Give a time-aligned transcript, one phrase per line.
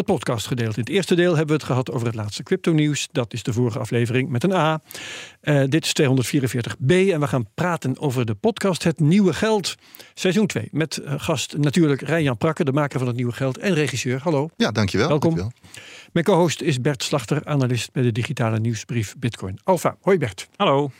[0.00, 0.76] Het podcastgedeelte.
[0.76, 3.08] In het eerste deel hebben we het gehad over het laatste crypto-nieuws.
[3.12, 4.80] Dat is de vorige aflevering met een A.
[5.42, 9.74] Uh, dit is 244b en we gaan praten over de podcast Het Nieuwe Geld.
[10.14, 13.74] Seizoen 2 met uh, gast natuurlijk Rijjan Prakke, de maker van Het Nieuwe Geld en
[13.74, 14.20] regisseur.
[14.22, 14.48] Hallo.
[14.56, 15.08] Ja, dankjewel.
[15.08, 15.36] Welkom.
[15.36, 15.82] Dankjewel.
[16.12, 19.96] Mijn co-host is Bert Slachter, analist bij de digitale nieuwsbrief Bitcoin Alpha.
[20.00, 20.48] Hoi Bert.
[20.56, 20.90] Hallo.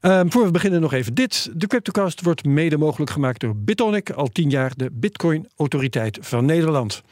[0.00, 1.50] Um, voor we beginnen nog even dit.
[1.54, 7.02] De CryptoCast wordt mede mogelijk gemaakt door Bitonic, al tien jaar de Bitcoin-autoriteit van Nederland.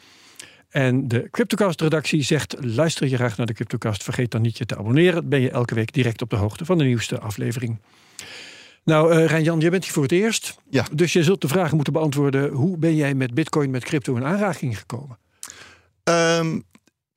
[0.69, 4.77] En de CryptoCast-redactie zegt: luister je graag naar de CryptoCast, vergeet dan niet je te
[4.77, 5.15] abonneren.
[5.15, 7.79] Dan ben je elke week direct op de hoogte van de nieuwste aflevering.
[8.85, 10.59] Nou, uh, Rijn-Jan, jij bent hier voor het eerst.
[10.71, 10.87] Ja.
[10.93, 14.25] Dus je zult de vragen moeten beantwoorden: hoe ben jij met Bitcoin, met crypto in
[14.25, 15.19] aanraking gekomen?
[16.05, 16.65] Um,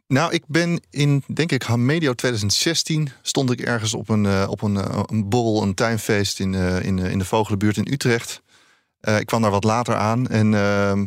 [0.08, 4.62] nou, ik ben in, denk ik, medio 2016 stond ik ergens op een, uh, op
[4.62, 8.42] een, uh, een borrel, een tuinfeest in, in, in de Vogelenbuurt in Utrecht.
[9.02, 11.06] ik kwam daar wat later aan en ehm,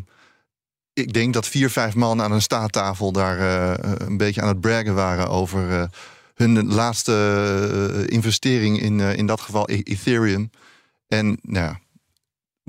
[0.95, 3.39] ik denk dat vier, vijf man aan een staattafel daar
[4.01, 5.89] een beetje aan het braggen waren over
[6.35, 10.51] hun laatste investering in, in dat geval e-, Ethereum.
[11.09, 11.75] En nou,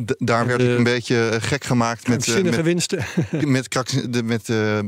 [0.05, 3.05] D daar werd ik een beetje gek gemaakt met, met winsten.
[3.31, 3.71] met,
[4.09, 4.83] de, met de,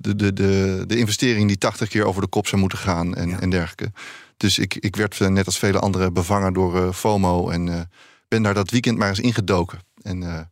[0.00, 3.40] de, de, de investering die 80 keer over de kop zou moeten gaan en, ja.
[3.40, 3.92] en dergelijke.
[4.36, 7.90] Dus ik, ik werd net als vele anderen bevangen door FOMO en
[8.28, 9.78] ben daar dat weekend maar eens ingedoken.
[10.02, 10.50] En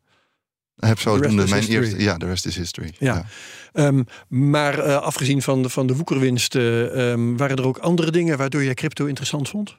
[0.78, 2.02] heb zo mijn eerste.
[2.02, 2.94] Ja, de rest is history.
[2.98, 3.24] Ja.
[3.72, 3.86] ja.
[3.86, 8.64] Um, maar afgezien van de, van de woekerwinsten, um, waren er ook andere dingen waardoor
[8.64, 9.76] jij crypto interessant vond?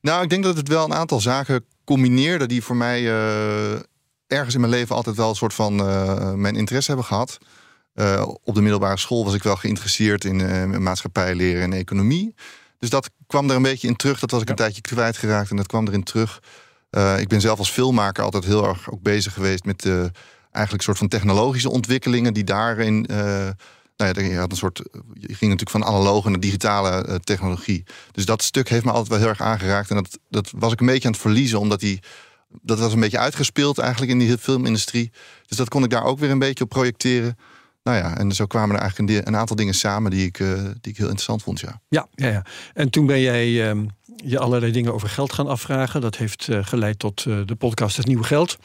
[0.00, 3.72] Nou, ik denk dat het wel een aantal zaken combineerde die voor mij uh,
[4.26, 7.38] ergens in mijn leven altijd wel een soort van uh, mijn interesse hebben gehad.
[8.44, 12.34] Op de middelbare school was ik wel geïnteresseerd in maatschappijleren en economie.
[12.78, 14.18] Dus dat kwam er een beetje in terug.
[14.20, 14.52] Dat was ik ja.
[14.52, 16.42] een tijdje kwijtgeraakt en dat kwam erin terug.
[17.18, 19.90] ik ben zelf als filmmaker altijd heel erg ook bezig geweest met
[20.56, 23.06] eigenlijk soort van technologische ontwikkelingen die daarin
[23.96, 24.78] nou ja, je had een soort.
[25.12, 27.84] Je ging natuurlijk van analoge naar digitale uh, technologie.
[28.12, 29.90] Dus dat stuk heeft me altijd wel heel erg aangeraakt.
[29.90, 32.00] En dat, dat was ik een beetje aan het verliezen, omdat die.
[32.62, 35.12] Dat was een beetje uitgespeeld eigenlijk in die filmindustrie.
[35.46, 37.38] Dus dat kon ik daar ook weer een beetje op projecteren.
[37.82, 40.54] Nou ja, en zo kwamen er eigenlijk een, een aantal dingen samen die ik, uh,
[40.80, 41.60] die ik heel interessant vond.
[41.60, 42.44] Ja, ja, ja, ja.
[42.74, 46.00] En toen ben jij um, je allerlei dingen over geld gaan afvragen.
[46.00, 48.58] Dat heeft geleid tot de podcast Het Nieuwe Geld.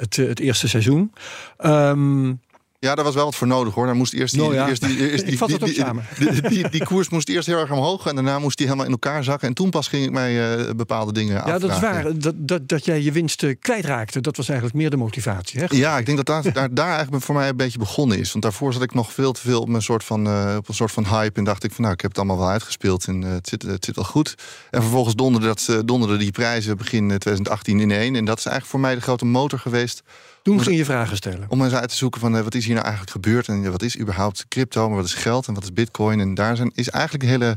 [0.00, 1.12] Het, het eerste seizoen.
[1.64, 2.40] Um,
[2.80, 3.86] ja, daar was wel wat voor nodig hoor.
[3.86, 4.68] Daar moest eerst die, ja.
[4.68, 6.04] eerst die, eerst die, die, die, samen.
[6.18, 8.92] Die, die, die, koers moest eerst heel erg omhoog en daarna moest die helemaal in
[8.92, 9.48] elkaar zakken.
[9.48, 11.68] En toen pas ging ik mij uh, bepaalde dingen ja, afvragen.
[11.68, 12.18] Ja, dat is waar.
[12.18, 15.60] Dat, dat, dat jij je winst kwijtraakte, dat was eigenlijk meer de motivatie.
[15.60, 15.66] Hè?
[15.68, 18.30] Ja, ik denk dat daar, daar, daar eigenlijk voor mij een beetje begonnen is.
[18.30, 20.74] Want daarvoor zat ik nog veel te veel op een soort van, uh, op een
[20.74, 21.38] soort van hype.
[21.38, 23.62] En dacht ik van nou, ik heb het allemaal wel uitgespeeld en uh, het, zit,
[23.62, 24.34] het zit wel goed.
[24.70, 28.16] En vervolgens donderde, dat, donderde die prijzen begin 2018 ineen.
[28.16, 30.02] En dat is eigenlijk voor mij de grote motor geweest
[30.42, 31.46] toen ging je vragen stellen.
[31.48, 33.82] Om eens uit te zoeken van uh, wat is hier nou eigenlijk gebeurd en wat
[33.82, 36.20] is überhaupt crypto, maar wat is geld en wat is bitcoin.
[36.20, 37.56] En daar zijn, is eigenlijk een hele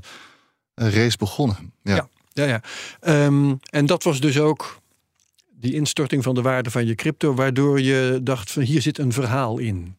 [0.75, 1.73] uh, race begonnen.
[1.83, 2.61] Ja, ja, ja.
[3.01, 3.25] ja.
[3.25, 4.81] Um, en dat was dus ook
[5.59, 9.13] die instorting van de waarde van je crypto, waardoor je dacht van hier zit een
[9.13, 9.95] verhaal in.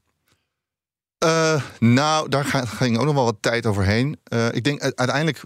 [1.25, 4.19] Uh, nou, daar ging ook nog wel wat tijd overheen.
[4.53, 5.43] ik denk uiteindelijk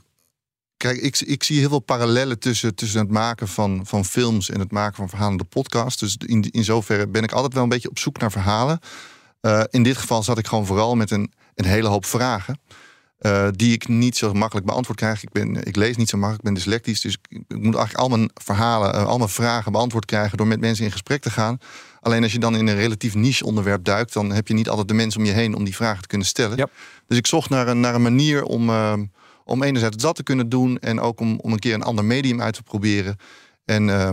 [0.78, 4.60] Kijk, ik, ik zie heel veel parallellen tussen, tussen het maken van, van films en
[4.60, 6.00] het maken van verhalende podcasts.
[6.00, 8.80] Dus in, in zoverre ben ik altijd wel een beetje op zoek naar verhalen.
[9.40, 12.60] Uh, in dit geval zat ik gewoon vooral met een, een hele hoop vragen.
[13.20, 15.22] Uh, die ik niet zo makkelijk beantwoord krijg.
[15.22, 17.00] Ik, ben, ik lees niet zo makkelijk, ik ben dyslectisch.
[17.00, 20.46] Dus ik, ik moet eigenlijk al mijn verhalen, uh, al mijn vragen beantwoord krijgen door
[20.46, 21.58] met mensen in gesprek te gaan.
[22.00, 24.88] Alleen als je dan in een relatief niche onderwerp duikt, dan heb je niet altijd
[24.88, 26.56] de mensen om je heen om die vragen te kunnen stellen.
[26.56, 26.68] Ja.
[27.06, 28.70] Dus ik zocht naar een, naar een manier om
[29.48, 32.40] om enerzijds dat te kunnen doen en ook om, om een keer een ander medium
[32.40, 33.16] uit te proberen.
[33.64, 34.10] En uh,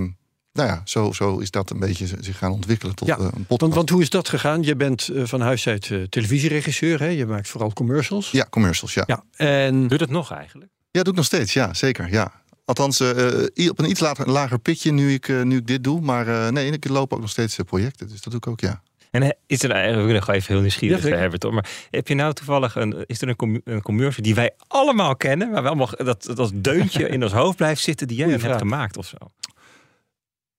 [0.52, 3.30] nou ja, zo, zo is dat een beetje zich gaan ontwikkelen tot ja, uh, een
[3.32, 3.60] podcast.
[3.60, 4.64] Want, want, hoe is dat gegaan?
[4.64, 7.08] Je bent uh, van huis uit uh, televisieregisseur, hè?
[7.08, 8.32] je maakt vooral commercials.
[8.32, 9.04] Ja, commercials, ja.
[9.06, 9.24] ja.
[9.46, 9.88] En...
[9.88, 10.72] Doet het nog eigenlijk?
[10.92, 12.44] Ja, doe ik nog steeds, ja, zeker, ja.
[12.66, 16.02] Althans, op een iets lager, lager pitje nu ik, nu ik dit doe.
[16.02, 18.82] Maar nee, ik loop ook nog steeds projecten, dus dat doe ik ook, ja.
[19.16, 21.52] En is er nou, we willen gewoon even heel nieuwsgierig ja, hebben, toch?
[21.52, 25.16] Maar heb je nou toevallig een, is er een, com een commercial die wij allemaal
[25.16, 28.30] kennen, waar we allemaal dat, dat als deuntje in ons hoofd blijft zitten, die jij
[28.30, 29.16] hebt gemaakt of zo?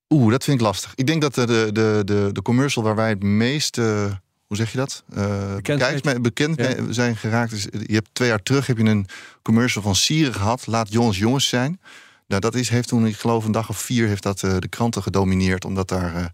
[0.08, 0.92] Oeh, dat vind ik lastig.
[0.94, 4.78] Ik denk dat de, de, de, de commercial waar wij het meeste hoe zeg je
[4.78, 5.04] dat?
[5.16, 6.60] Uh, bekend, bekend
[6.90, 7.50] zijn geraakt.
[7.50, 9.06] Dus je hebt twee jaar terug heb je een
[9.42, 10.66] commercial van Sieren gehad.
[10.66, 11.80] Laat jongens jongens zijn.
[12.26, 15.02] Nou, dat is, heeft toen, ik geloof, een dag of vier heeft dat de kranten
[15.02, 15.64] gedomineerd.
[15.64, 16.32] Omdat daar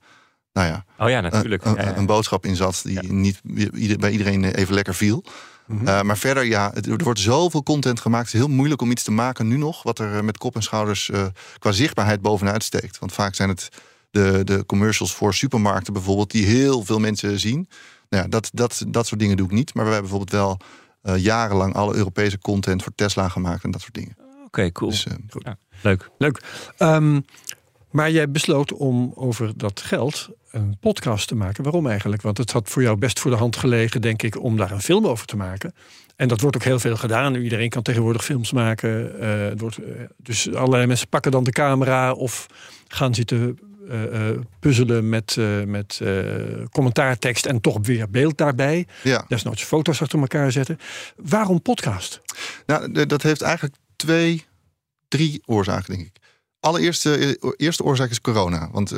[0.53, 1.65] nou ja, oh ja, natuurlijk.
[1.65, 3.41] Een, een boodschap in zat die niet
[3.99, 5.25] bij iedereen even lekker viel.
[5.67, 5.87] Mhm.
[5.87, 8.25] Eh, maar verder, ja, er wordt zoveel content gemaakt.
[8.25, 10.55] Het is heel moeilijk om iets te maken nu nog, wat er eh, met kop
[10.55, 11.27] en schouders uh,
[11.59, 12.99] qua zichtbaarheid bovenuit steekt.
[12.99, 13.69] Want vaak zijn het
[14.11, 17.69] de, de commercials voor supermarkten bijvoorbeeld, die heel veel mensen zien.
[18.09, 19.75] Nou ja, dat, dat, dat soort dingen doe ik niet.
[19.75, 20.61] Maar we hebben bijvoorbeeld
[21.03, 24.17] wel jarenlang alle Europese content voor Tesla gemaakt en dat soort dingen.
[24.47, 24.91] Oké, cool.
[24.91, 25.07] Dus,
[25.39, 26.11] ja, leuk.
[26.19, 26.43] Leuk.
[26.77, 27.21] Ehm,
[27.91, 31.65] maar jij besloot om over dat geld een podcast te maken.
[31.65, 32.23] Waarom eigenlijk?
[32.23, 34.81] Want het had voor jou best voor de hand gelegen, denk ik, om daar een
[34.81, 35.75] film over te maken.
[36.17, 37.35] En dat wordt ook heel veel gedaan.
[37.35, 39.13] Iedereen kan tegenwoordig films maken.
[39.21, 42.47] Uh, wordt, uh, dus allerlei mensen pakken dan de camera of
[42.89, 43.59] gaan zitten
[43.89, 46.01] uh, puzzelen met, met
[46.71, 48.87] commentaartekst en toch weer beeld daarbij.
[49.03, 49.25] Ja.
[49.29, 50.79] Desnoods foto's achter elkaar zetten.
[51.17, 52.21] Waarom podcast?
[52.67, 54.45] Nou, dat heeft eigenlijk twee,
[55.09, 56.17] drie oorzaken, denk ik.
[56.61, 58.69] Allereerste eerste oorzaak is corona.
[58.73, 58.93] Want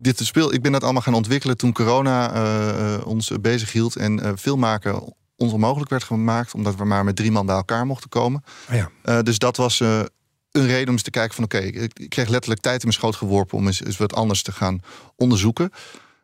[0.00, 4.18] dit speel, ik ben dat allemaal gaan ontwikkelen toen corona uh, ons bezig hield en
[4.18, 8.08] uh, filmmaken ons onmogelijk werd gemaakt, omdat we maar met drie man bij elkaar mochten
[8.08, 8.44] komen.
[8.70, 8.90] Oh ja.
[9.04, 12.28] uh, dus dat was een reden om eens te kijken van oké, ik, ik, kreeg
[12.28, 14.80] letterlijk tijd in mijn schoot geworpen om eens, eens wat anders te gaan
[15.16, 15.70] onderzoeken.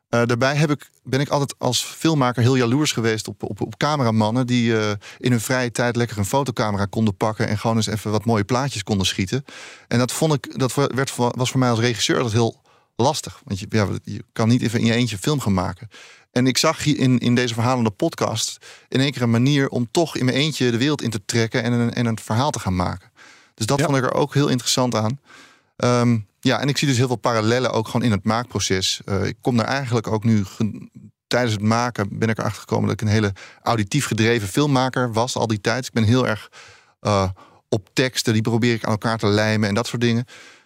[0.08, 4.46] daarbij heb ik, ben ik altijd als filmmaker heel jaloers geweest op, op, op cameramannen
[4.46, 4.72] die
[5.18, 8.44] in hun vrije tijd lekker een fotocamera konden pakken en gewoon eens even wat mooie
[8.44, 9.44] plaatjes konden schieten.
[9.88, 12.64] En dat vond ik, dat werd, was voor mij als regisseur dat heel
[12.96, 13.40] lastig.
[13.44, 15.88] Want je, ja, je kan niet even in je eentje film gaan maken.
[16.32, 18.58] En ik zag hier in, in deze verhalende podcast
[18.88, 21.62] in één keer een manier om toch in mijn eentje de wereld in te trekken
[21.62, 23.10] en een, en een verhaal te gaan maken.
[23.54, 25.20] Dus dat vond ik er ook heel interessant aan.
[25.76, 29.00] Ehm, ja, en ik zie dus heel veel parallellen ook gewoon in het maakproces.
[29.04, 30.44] Uh, ik kom daar eigenlijk ook nu
[31.26, 33.32] tijdens het maken ben ik erachter gekomen dat ik een hele
[33.62, 35.78] auditief gedreven filmmaker was al die tijd.
[35.78, 36.50] Dus ik ben heel erg
[37.02, 37.28] uh,
[37.68, 40.24] op teksten, die probeer ik aan elkaar te lijmen en dat soort dingen.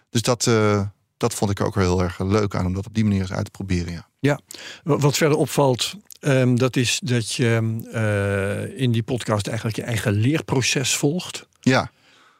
[0.09, 0.81] Dus dat, uh,
[1.21, 3.31] dat vond ik ook wel heel erg leuk aan om dat op die manier eens
[3.31, 3.93] uit te proberen.
[3.93, 4.39] Ja, ja.
[4.83, 10.11] wat verder opvalt, um, dat is dat je uh, in die podcast eigenlijk je eigen
[10.11, 11.47] leerproces volgt.
[11.59, 11.91] Ja.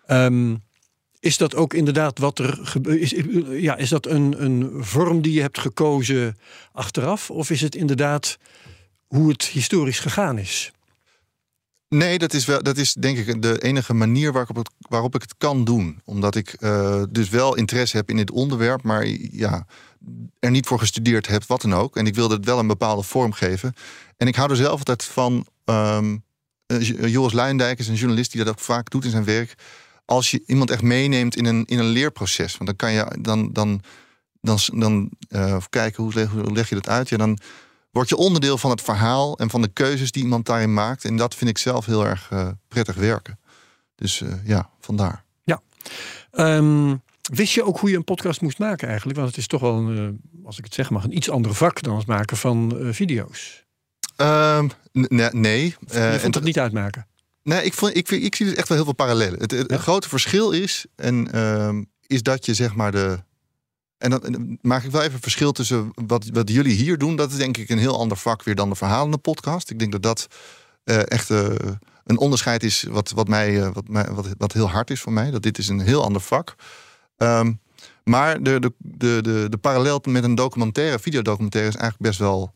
[0.07, 0.63] Um,
[1.19, 3.00] is dat ook inderdaad wat er gebeurt?
[3.00, 3.13] Is,
[3.50, 6.38] ja, is dat een, een vorm die je hebt gekozen
[6.72, 7.30] achteraf?
[7.30, 8.38] Of is het inderdaad
[9.07, 10.72] hoe het historisch gegaan is?
[11.95, 15.35] Nee, dat is, wel, dat is denk ik de enige manier waarop, waarop ik het
[15.38, 16.01] kan doen.
[16.05, 19.65] Omdat ik uh, dus wel interesse heb in dit onderwerp, maar ja,
[20.39, 21.95] er niet voor gestudeerd heb, wat dan ook.
[21.97, 23.73] En ik wilde het wel een bepaalde vorm geven.
[24.17, 25.45] En ik hou er zelf altijd van.
[25.65, 26.23] Um,
[27.05, 27.33] Joris
[27.77, 29.55] is een journalist die dat ook vaak doet in zijn werk.
[30.05, 33.53] Als je iemand echt meeneemt in een, in een leerproces, want dan kan je dan,
[33.53, 33.81] dan,
[34.41, 37.09] dan, dan uh, kijken hoe leg, hoe leg je dat uit.
[37.09, 37.37] Ja, dan
[37.91, 41.05] word je onderdeel van het verhaal en van de keuzes die iemand daarin maakt.
[41.05, 43.39] En dat vind ik zelf heel erg uh, prettig werken.
[43.95, 45.23] Dus uh, ja, vandaar.
[45.43, 45.61] Ja.
[46.31, 49.17] Um, wist je ook hoe je een podcast moest maken eigenlijk?
[49.17, 51.53] Want het is toch wel, een, uh, als ik het zeggen mag, een iets ander
[51.53, 53.65] vak dan het maken van video's.
[54.17, 54.71] Um,
[55.31, 55.75] nee.
[55.85, 57.07] je vond het niet uitmaken?
[57.44, 59.39] Nee, ik, vond, ik, ik zie dus echt wel heel veel parallellen.
[59.39, 63.19] Het, het, grote verschil is, en, uh, is dat je zeg maar de,
[64.01, 67.15] en dan maak ik wel even verschil tussen wat, wat jullie hier doen.
[67.15, 69.69] Dat is denk ik een heel ander vak weer dan de verhalende podcast.
[69.69, 70.27] Ik denk dat dat
[70.86, 71.45] uh, echt uh,
[72.03, 75.13] een onderscheid is wat, wat, mij, uh, wat, mij, wat, wat heel hard is voor
[75.13, 75.31] mij.
[75.31, 76.56] Dat dit is een heel ander vak.
[77.18, 77.59] Um,
[78.04, 82.54] maar de, de, de, de, de parallel met een documentaire, videodocumentaire, is eigenlijk best wel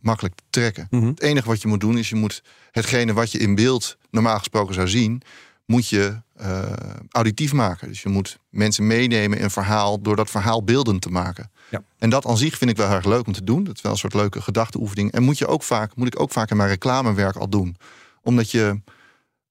[0.00, 0.86] makkelijk te trekken.
[0.90, 1.08] Mm -hmm.
[1.08, 4.38] Het enige wat je moet doen is je moet hetgene wat je in beeld normaal
[4.38, 5.22] gesproken zou zien,
[5.66, 6.62] moet je uh,
[7.10, 7.88] auditief maken.
[7.88, 11.50] Dus je moet mensen meenemen in een verhaal door dat verhaal beeldend te maken.
[11.70, 11.82] Ja.
[11.98, 13.64] En dat aan zich vind ik wel erg leuk om te doen.
[13.64, 15.12] Dat is wel een soort leuke gedachteoefening.
[15.12, 17.76] En moet, je ook vaak, moet ik ook vaak in mijn reclamewerk al doen.
[18.22, 18.80] Omdat je,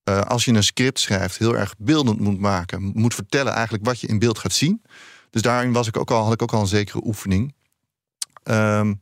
[0.09, 2.83] uh, als je een script schrijft, heel erg beeldend moet maken.
[2.83, 4.81] Moet vertellen eigenlijk wat je in beeld gaat zien.
[5.29, 7.53] Dus daarin was ik ook al, had ik ook al een zekere oefening.
[8.43, 9.01] Um,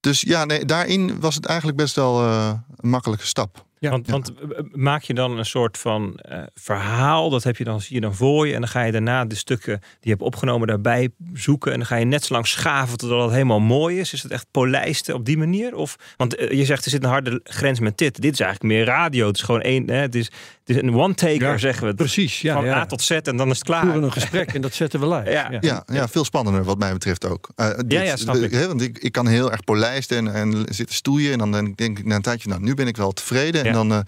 [0.00, 3.65] dus ja, nee, daarin was het eigenlijk best wel uh, een makkelijke stap.
[3.78, 7.64] Ja, want, want eh, maak je dan een soort van uh, verhaal, dat heb je
[7.64, 8.54] dan, zie je dan voor je.
[8.54, 11.72] En dan ga je daarna de stukken die je hebt opgenomen daarbij zoeken.
[11.72, 14.12] En dan ga je net zo lang schaven totdat het helemaal mooi is.
[14.12, 15.74] Is het echt polijsten op die manier?
[15.74, 18.20] Of, want uh, je zegt er zit een harde grens met dit.
[18.20, 19.26] Dit is eigenlijk meer radio.
[19.26, 20.30] Het is gewoon één, hè, het, is,
[20.66, 21.94] het is een one-taker ja, zeggen we.
[21.94, 22.54] Precies, ja.
[22.54, 22.76] Van ja.
[22.76, 23.80] A tot Z en dan is het klaar.
[23.80, 25.30] We voeren een gesprek en dat zetten we live.
[25.30, 25.84] Ja, ja.
[25.92, 27.48] ja, veel spannender wat mij betreft ook.
[27.56, 28.50] Uh, dit, ja, ja, snap ik.
[28.50, 31.32] He, want ik, ik kan heel erg polijsten en, en zitten stoeien.
[31.32, 33.64] En dan denk ik na een tijdje, nou nu ben ik wel tevreden.
[33.64, 34.04] En dan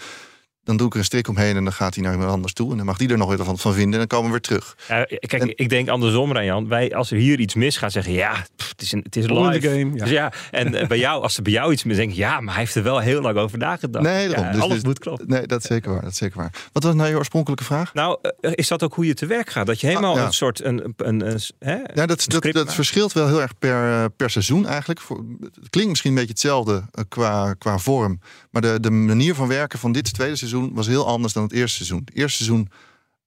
[0.68, 2.70] Dan doe ik er een strik omheen en dan gaat hij naar iemand anders toe.
[2.70, 4.40] En dan mag die er nog weer van, van vinden en dan komen we weer
[4.40, 4.76] terug.
[4.88, 6.68] Ja, kijk, En- ik denk andersom, Jan.
[6.68, 9.58] Wij, als er hier iets misgaat, zeggen ja, pff, het is, een, het is live.
[9.58, 10.04] the game, ja.
[10.04, 12.40] Dus ja, en eh, bij jou, als er bij jou iets mis denk ik, ja,
[12.40, 14.04] maar hij heeft er wel heel lang over nagedacht.
[14.04, 14.46] Nee, daarom.
[14.46, 15.28] Ja, Dus- alles dus- moet kloppen.
[15.28, 16.02] Nee, dat is zeker waar.
[16.02, 16.52] Dat is zeker waar.
[16.72, 17.94] Wat was nou je oorspronkelijke vraag?
[17.94, 19.66] Nou, eh, is dat ook hoe je te werk gaat?
[19.66, 20.26] Dat je helemaal Ah, ja.
[20.26, 21.76] een soort een, een, een, een- hè?
[21.94, 25.00] Ja, dat, dat, dat verschilt wel heel erg per, eh, per seizoen eigenlijk.
[25.00, 28.20] Voor, het klinkt misschien een beetje hetzelfde qua, qua vorm.
[28.60, 31.52] Maar de, de manier van werken van dit tweede seizoen was heel anders dan het
[31.52, 32.02] eerste seizoen.
[32.04, 32.70] Het eerste seizoen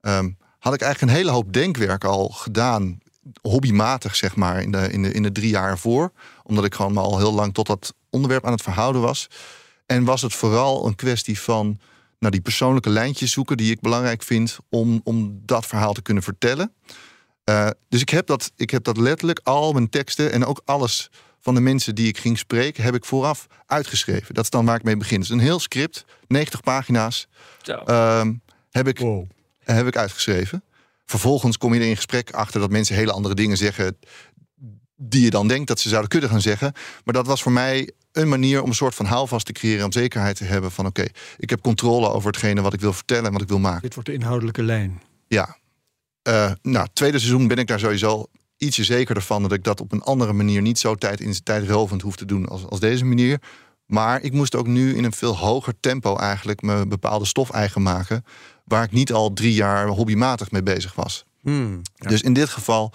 [0.02, 3.00] ehm, had ik eigenlijk een hele hoop denkwerk al gedaan.
[3.42, 6.12] Hobbymatig, zeg maar, in de, in, de, in de drie jaar voor.
[6.44, 9.28] Omdat ik gewoon al heel lang tot dat onderwerp aan het verhouden was.
[9.86, 11.80] En was het vooral een kwestie van
[12.20, 16.24] naar die persoonlijke lijntjes zoeken die ik belangrijk vind om, om dat verhaal te kunnen
[16.24, 16.74] vertellen.
[17.44, 21.10] Eh, dus ik heb, dat, ik heb dat letterlijk, al mijn teksten en ook alles
[21.42, 24.34] van de mensen die ik ging spreken, heb ik vooraf uitgeschreven.
[24.34, 25.16] Dat is dan waar ik mee begin.
[25.20, 27.28] Het is een heel script, 90 pagina's,
[27.64, 28.34] ehm,
[28.72, 29.30] heb, ik, Wow.
[29.64, 30.64] heb ik uitgeschreven.
[31.06, 33.98] Vervolgens kom je er in gesprek achter dat mensen hele andere dingen zeggen
[34.96, 36.74] die je dan denkt dat ze zouden kunnen gaan zeggen.
[37.04, 39.92] Maar dat was voor mij een manier om een soort van houvast te creëren, om
[39.92, 41.06] zekerheid te hebben van oké,
[41.38, 43.82] ik heb controle over hetgene wat ik wil vertellen en wat ik wil maken.
[43.82, 45.02] Dit wordt de inhoudelijke lijn.
[45.28, 45.58] Ja.
[46.22, 48.26] Eh, nou, tweede seizoen ben ik daar sowieso
[48.62, 52.02] ietsje zekerder van dat ik dat op een andere manier niet zo tijd in tijdrovend
[52.02, 53.40] hoef te doen als, als deze manier.
[53.86, 57.82] Maar ik moest ook nu in een veel hoger tempo eigenlijk me bepaalde stof eigen
[57.82, 58.26] maken.
[58.66, 61.26] Waar ik niet al drie jaar hobbymatig mee bezig was.
[61.42, 62.10] Hmm, ja.
[62.10, 62.94] Dus in dit geval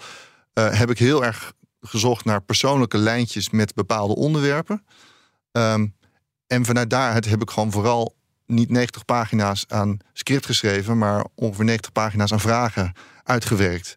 [0.53, 4.83] eh, heb ik heel erg gezocht naar persoonlijke lijntjes met bepaalde onderwerpen.
[5.51, 5.87] Ehm,
[6.47, 11.65] en vanuit daaruit heb ik gewoon vooral niet 90 pagina's aan script geschreven, maar ongeveer
[11.65, 12.93] 90 pagina's aan vragen
[13.23, 13.95] uitgewerkt.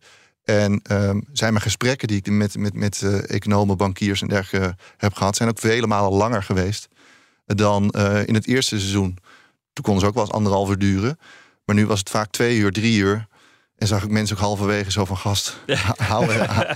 [0.50, 4.76] En ehm, zijn mijn gesprekken die ik met, met, met eh, economen, bankiers en dergelijke
[4.96, 6.88] heb gehad, zijn ook vele malen langer geweest
[7.46, 9.18] dan eh, in het eerste seizoen.
[9.72, 11.18] Toen konden ze ook wel eens anderhalf uur duren.
[11.64, 13.26] Maar nu was het vaak twee uur, drie uur.
[13.76, 15.56] En zag ik mensen ook halverwege zo van gast,
[15.96, 16.32] hou,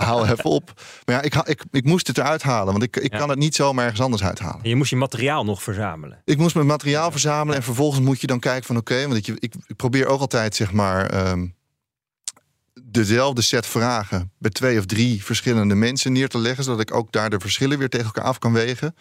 [0.07, 0.81] hou even op.
[1.05, 3.17] Maar ja, ik, ik, ik moest het eruit halen, want ik, ik Ja.
[3.17, 4.63] kan het niet zomaar ergens anders uithalen.
[4.63, 6.21] En je moest je materiaal nog verzamelen.
[6.25, 9.27] Ik moest mijn materiaal verzamelen en vervolgens moet je dan kijken van oké, want ik,
[9.39, 11.47] ik, ik probeer ook altijd zeg maar ehm,
[12.95, 17.11] dezelfde set vragen bij twee of drie verschillende mensen neer te leggen, zodat ik ook
[17.11, 18.95] daar de verschillen weer tegen elkaar af kan wegen.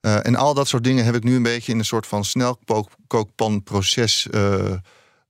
[0.00, 2.24] Eh, en al dat soort dingen heb ik nu een beetje in een soort van
[2.24, 4.72] snelkookpanproces eh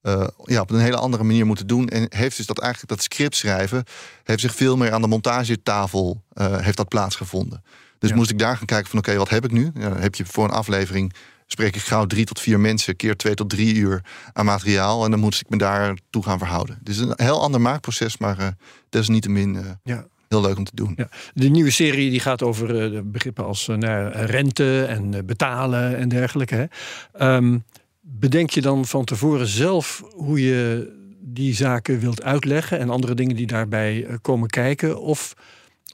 [0.01, 1.89] eh, ja, op een hele andere manier moeten doen.
[1.89, 3.83] En heeft dus dat eigenlijk dat script schrijven,
[4.23, 7.63] heeft zich veel meer aan de montagetafel heeft dat plaatsgevonden.
[7.99, 8.15] Dus Ja.
[8.15, 9.71] moest ik daar gaan kijken van oké, wat heb ik nu?
[9.73, 11.13] Ja, dan heb je voor een aflevering
[11.47, 14.01] spreek ik gauw drie tot vier mensen, keer twee tot drie uur
[14.33, 15.05] aan materiaal.
[15.05, 16.79] En dan moest ik me daar toe gaan verhouden.
[16.81, 18.47] Dus een heel ander maakproces, maar eh
[18.89, 20.05] desalniettemin eh Ja.
[20.27, 20.93] heel leuk om te doen.
[20.95, 21.09] Ja.
[21.33, 26.09] De nieuwe serie die gaat over eh, begrippen als eh, rente en eh, betalen en
[26.09, 26.55] dergelijke.
[26.55, 26.65] Hè.
[27.13, 27.57] Ehm,
[28.01, 33.35] bedenk je dan van tevoren zelf hoe je die zaken wilt uitleggen en andere dingen
[33.35, 35.01] die daarbij komen kijken?
[35.01, 35.33] Of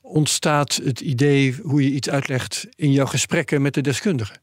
[0.01, 4.35] ontstaat het idee hoe je iets uitlegt in jouw gesprekken met de deskundigen?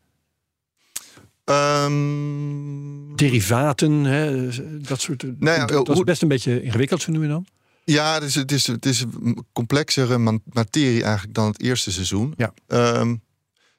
[1.46, 4.48] Ehm, Derivaten, hè,
[4.80, 5.22] dat soort.
[5.22, 7.46] Nou ja, dat is hoe- best een beetje ingewikkeld, zo nu en dan.
[7.84, 12.34] Ja, het is, het is, het is een complexere materie eigenlijk dan het eerste seizoen.
[12.36, 12.52] Ja.
[12.66, 13.14] Ehm,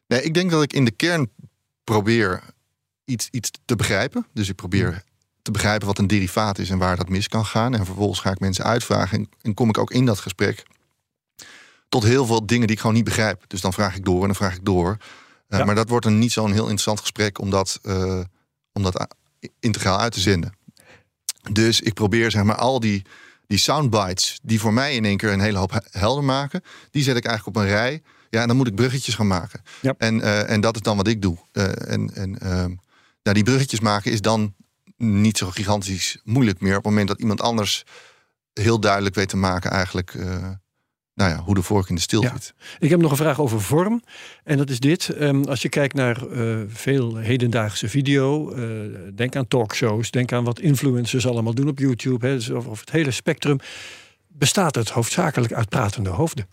[0.08, 1.30] nee, ik denk dat ik in de kern
[1.84, 2.44] probeer
[3.06, 4.26] iets, iets te begrijpen.
[4.34, 5.04] Dus ik probeer
[5.42, 7.74] te begrijpen wat een derivaat is en waar dat mis kan gaan.
[7.76, 10.64] En vervolgens ga ik mensen uitvragen en, en kom ik ook in dat gesprek
[11.90, 13.44] tot heel veel dingen die ik gewoon niet begrijp.
[13.48, 14.98] Dus dan vraag ik door en dan vraag ik door.
[15.48, 15.66] Eh, Ja.
[15.66, 18.20] Maar dat wordt een niet zo'n heel interessant gesprek om dat, eh,
[18.74, 19.16] om dat
[19.60, 20.54] integraal uit te zenden.
[21.52, 23.02] Dus ik probeer zeg maar al die,
[23.48, 26.62] die soundbites die voor mij in één keer een hele hoop he- helder maken,
[26.92, 28.02] die zet ik eigenlijk op een rij.
[28.30, 29.62] Ja, en dan moet ik bruggetjes gaan maken.
[29.82, 29.94] Ja.
[29.98, 31.38] En, eh, en dat is dan wat ik doe.
[31.52, 32.32] En en
[33.24, 34.56] nou, die bruggetjes maken is dan
[34.98, 36.72] niet zo gigantisch moeilijk meer.
[36.78, 37.84] Op het moment dat iemand anders
[38.54, 40.14] heel duidelijk weet te maken eigenlijk
[41.18, 42.32] nou ja, hoe de vork in de stil Ja.
[42.34, 42.54] zit.
[42.80, 44.04] Ik heb nog een vraag over vorm.
[44.44, 45.10] En dat is dit.
[45.10, 48.52] Ehm, als je kijkt naar eh, veel hedendaagse video.
[48.52, 48.64] eh,
[49.16, 50.12] denk aan talkshows.
[50.12, 52.28] Denk aan wat influencers allemaal doen op YouTube.
[52.28, 53.58] Hè, dus over, het hele spectrum.
[54.28, 56.48] Bestaat het hoofdzakelijk uit pratende hoofden.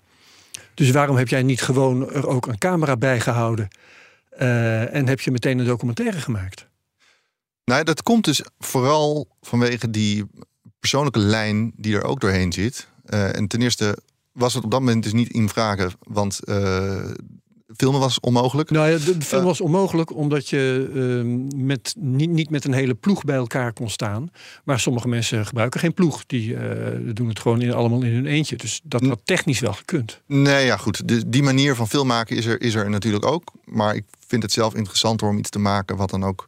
[0.75, 3.69] Dus waarom heb jij niet gewoon er ook een camera bij gehouden?
[4.39, 6.67] eh, en heb je meteen een documentaire gemaakt?
[7.65, 10.25] Nou, dat komt dus vooral vanwege die
[10.81, 12.89] persoonlijke lijn die er ook doorheen zit.
[13.05, 13.99] En ten eerste
[14.35, 17.11] was het op dat moment dus niet in vragen, want eh,
[17.77, 18.71] filmen was onmogelijk.
[18.71, 19.47] Nou ja, de, de film Eh.
[19.47, 23.91] was onmogelijk omdat je ehm, met, niet, niet met een hele ploeg bij elkaar kon
[23.91, 24.31] staan.
[24.65, 26.27] Maar sommige mensen gebruiken geen ploeg.
[26.27, 28.57] Die eh, doen het gewoon in, allemaal in hun eentje.
[28.57, 30.21] Dus dat had technisch wel gekund.
[30.27, 31.09] Nee, ja goed.
[31.09, 33.53] De, die manier van filmmaken is er, is er natuurlijk ook.
[33.65, 36.47] Maar ik vind het zelf interessanter om iets te maken wat dan ook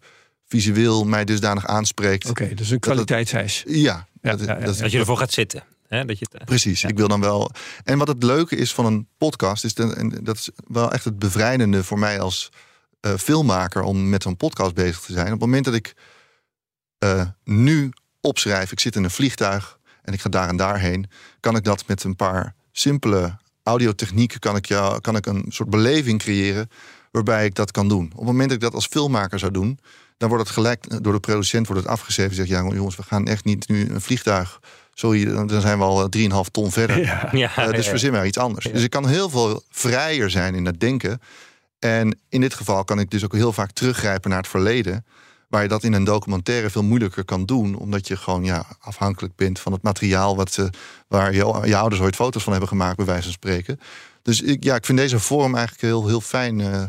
[0.49, 2.29] visueel mij dusdanig aanspreekt.
[2.31, 3.63] Oké, dus een kwaliteitseis.
[3.67, 4.83] Ja, Ja, dat, ja, ja, dat- ja.
[4.83, 5.63] Dat je ervoor gaat zitten.
[5.89, 6.05] Hè?
[6.05, 6.81] Dat je precies.
[6.81, 6.89] Ja.
[6.89, 7.51] Ik wil dan wel.
[7.85, 11.05] En wat het leuke is van een podcast, is de, en dat is wel echt
[11.05, 12.53] het bevrijdende voor mij als
[13.01, 15.27] eh, filmmaker om met zo'n podcast bezig te zijn.
[15.27, 15.95] Op het moment dat ik
[16.99, 21.57] eh, nu opschrijf, ik zit in een vliegtuig en ik ga daar en daarheen, kan
[21.57, 26.19] ik dat met een paar simpele audiotechnieken, kan ik, jou, kan ik een soort beleving
[26.19, 26.69] creëren
[27.11, 28.05] waarbij ik dat kan doen.
[28.05, 29.79] Op het moment dat ik dat als filmmaker zou doen,
[30.17, 32.35] dan wordt het gelijk door de producent wordt het afgeschreven.
[32.35, 34.61] Zegt ja, jongens, we gaan echt niet nu een vliegtuig.
[34.99, 36.99] Sorry, dan zijn we al eh, 3,5 ton verder.
[36.99, 37.29] Ja.
[37.33, 38.65] ja, Eh, dus ja, verzin maar iets anders.
[38.73, 41.21] Dus ik kan heel veel vrijer zijn in het denken.
[41.79, 45.05] En in dit geval kan ik dus ook heel vaak teruggrijpen naar het verleden.
[45.49, 47.75] Waar je dat in een documentaire veel moeilijker kan doen.
[47.77, 50.71] Omdat je gewoon ja, afhankelijk bent van het materiaal wat, ze
[51.09, 53.81] waar je, je ouders ooit foto's van hebben gemaakt, bij wijze van spreken.
[54.23, 56.83] Dus ik, ja, ik vind deze vorm eigenlijk heel, heel fijn eh,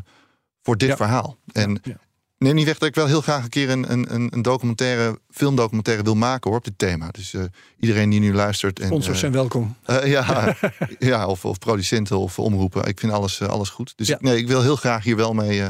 [0.64, 0.96] voor dit Ja.
[0.96, 1.38] verhaal.
[1.52, 1.98] En Ja.
[2.38, 6.04] Neem niet weg dat ik wel heel graag een keer een, een, een- documentaire, filmdocumentaire
[6.04, 7.10] wil maken hoor, op dit thema.
[7.12, 7.42] Dus eh,
[7.80, 8.80] iedereen die nu luistert.
[8.80, 9.76] En, Sponsors eh, zijn welkom.
[9.84, 10.56] eh, ja,
[11.00, 12.86] ja of, of producenten of omroepen.
[12.88, 13.94] Ik vind alles, alles goed.
[13.96, 14.18] Dus Ja.
[14.22, 15.64] nee, ik wil heel graag hier wel mee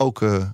[0.00, 0.50] ook eh, eh,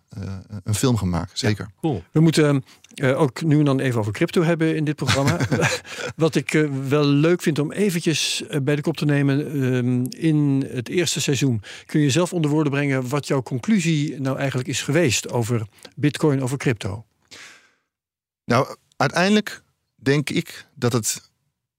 [0.64, 1.38] een film gaan maken.
[1.38, 1.70] Zeker.
[1.80, 2.04] Cool.
[2.12, 5.38] We moeten eh, ook nu en dan even over crypto hebben in dit programma.
[6.16, 9.46] Wat ik eh, wel leuk vind om eventjes bij de kop te nemen.
[9.52, 14.38] ehm, in het eerste seizoen kun je zelf onder woorden brengen wat jouw conclusie nou
[14.38, 17.04] eigenlijk is geweest over bitcoin, over crypto.
[18.44, 19.62] Nou, uiteindelijk
[19.94, 21.30] denk ik dat het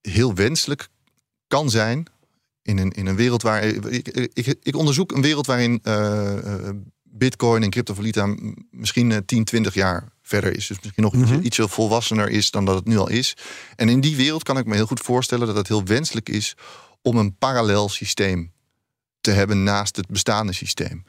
[0.01, 0.87] heel wenselijk
[1.47, 2.07] kan zijn
[2.67, 3.63] in een, in een wereld waar.
[3.63, 6.75] Ik, ik, ik onderzoek een wereld waarin eh, eh,
[7.11, 8.35] Bitcoin en cryptovaluta
[8.71, 10.67] misschien eh, 10, 20 jaar verder is.
[10.67, 11.33] Dus misschien nog Mhm.
[11.33, 13.37] iets, ietsje volwassener is dan dat het nu al is.
[13.75, 16.55] En in die wereld kan ik me heel goed voorstellen dat het heel wenselijk is
[17.01, 18.51] om een parallel systeem
[19.21, 21.03] te hebben naast het bestaande systeem.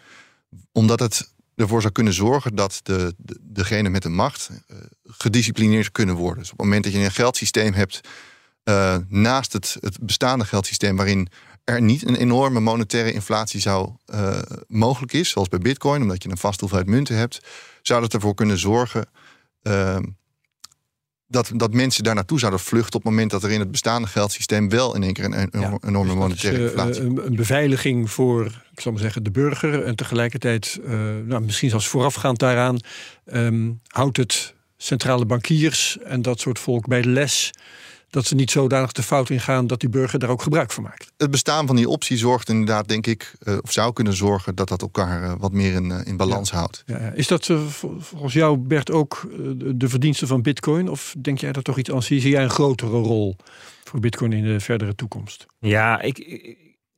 [0.73, 5.93] Omdat het ervoor zou kunnen zorgen dat de, de, degene met de macht eh, gedisciplineerd
[5.93, 6.39] kunnen worden.
[6.43, 8.01] Dus op het moment dat je een geldsysteem hebt
[8.63, 11.29] eh, naast het, het bestaande geldsysteem, waarin
[11.69, 16.29] er niet een enorme monetaire inflatie zou eh, mogelijk is, zoals bij Bitcoin, omdat je
[16.29, 17.41] een vaste hoeveelheid munten hebt,
[17.83, 19.09] zou dat ervoor kunnen zorgen
[19.63, 19.99] eh,
[21.27, 24.09] dat, dat mensen daar naartoe zouden vluchten op het moment dat er in het bestaande
[24.09, 27.03] geldsysteem wel in één keer een, een Ja, enorme Dus is, monetaire eh, inflatie.
[27.03, 29.85] een, een beveiliging voor, ik zal maar zeggen, de burger.
[29.85, 30.93] En tegelijkertijd, eh,
[31.25, 32.79] nou, misschien zelfs voorafgaand daaraan,
[33.25, 37.51] ehm, houdt het centrale bankiers en dat soort volk bij de les.
[38.11, 41.13] Dat ze niet zodanig de fout ingaan dat die burger daar ook gebruik van maakt.
[41.17, 44.69] het bestaan van die optie zorgt inderdaad, denk ik, eh, of zou kunnen zorgen dat
[44.69, 46.83] dat elkaar eh, wat meer in, eh, in balans houdt.
[46.87, 47.11] Ja, ja.
[47.13, 49.29] is dat vol- volgens jou, Bert, ook
[49.77, 50.89] de- verdienste van Bitcoin?
[50.89, 52.03] Of denk jij daar toch iets aan?
[52.03, 53.37] Zie zie jij een grotere rol
[53.85, 55.47] voor Bitcoin in de verdere toekomst?
[55.59, 56.19] Ja, ik,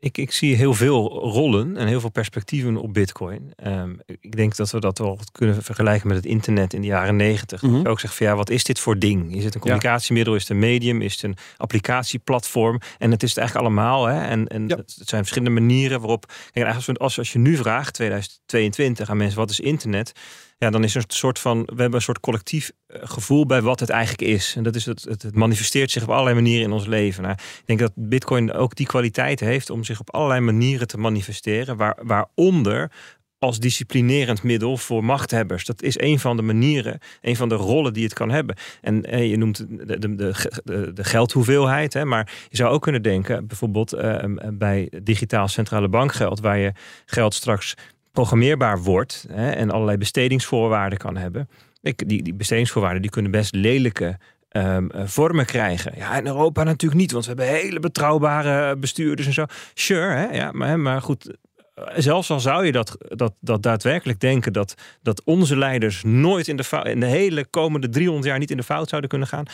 [0.01, 3.53] ik, ik, zie heel veel rollen en heel veel perspectieven op Bitcoin.
[3.57, 7.17] Ehm, ik denk dat we dat wel kunnen vergelijken met het internet in de jaren
[7.17, 7.61] negentig.
[7.61, 9.37] Dat je ook zegt van ja, wat is dit voor ding?
[9.37, 10.35] Is het een communicatiemiddel?
[10.35, 11.03] Is het een medium?
[11.03, 12.81] Is het een applicatieplatform?
[12.99, 14.07] En het is het eigenlijk allemaal.
[14.07, 14.21] Hè?
[14.21, 14.77] En, en Ja.
[14.77, 16.27] het zijn verschillende manieren waarop.
[16.53, 20.13] Kijk, eigenlijk als, als je nu vraagt, 2022, aan mensen wat is internet?
[20.61, 21.61] Ja, dan is er een soort van.
[21.61, 24.55] We hebben een soort collectief eh, gevoel bij wat het eigenlijk is.
[24.57, 27.23] En dat is het, het, manifesteert zich op allerlei manieren in ons leven.
[27.23, 30.99] Nou, ik denk dat Bitcoin ook die kwaliteit heeft om zich op allerlei manieren te
[30.99, 31.77] manifesteren.
[31.77, 32.90] Waar, waaronder
[33.38, 35.64] als disciplinerend middel voor machthebbers.
[35.64, 38.57] Dat is een van de manieren, een van de rollen die het kan hebben.
[38.81, 43.46] En eh, je noemt de, de, de geldhoeveelheid, hè, maar je zou ook kunnen denken,
[43.46, 46.73] bijvoorbeeld eh, bij digitaal centrale bankgeld, waar je
[47.07, 47.77] geld straks
[48.12, 51.49] programmeerbaar wordt hè, en allerlei bestedingsvoorwaarden kan hebben.
[51.83, 54.18] Ik, die, die bestedingsvoorwaarden die kunnen best lelijke
[54.49, 55.92] ehm, eh, vormen krijgen.
[55.96, 59.44] Ja, in Europa natuurlijk niet, want we hebben hele betrouwbare bestuurders en zo.
[59.75, 61.37] Sure, hè, ja, maar, maar goed.
[61.75, 66.49] eh, Zelfs al zou je dat, dat, dat daadwerkelijk denken dat, dat onze leiders nooit
[66.49, 69.44] in de, in de hele komende 300 jaar niet in de fout zouden kunnen gaan.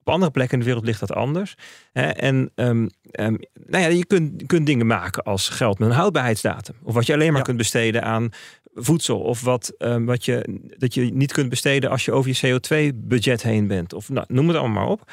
[0.00, 1.54] Op andere plekken in de wereld ligt dat anders.
[1.92, 2.06] Hè?
[2.06, 3.34] En ehm, ehm,
[3.66, 6.74] nou ja, je kunt, kunt dingen maken als geld met een houdbaarheidsdatum.
[6.82, 7.44] Of wat je alleen maar Ja.
[7.44, 8.28] kunt besteden aan
[8.74, 9.20] voedsel.
[9.20, 13.42] Of wat, ehm, wat je, dat je niet kunt besteden als je over je CO2-budget
[13.42, 13.92] heen bent.
[13.92, 15.10] Of nou, noem het allemaal maar op.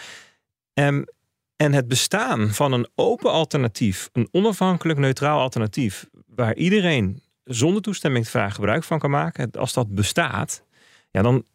[1.58, 8.26] En het bestaan van een open alternatief, een onafhankelijk neutraal alternatief, waar iedereen zonder toestemming
[8.26, 10.64] te vragen gebruik van kan maken, als dat bestaat,
[11.12, 11.46] ja, dan,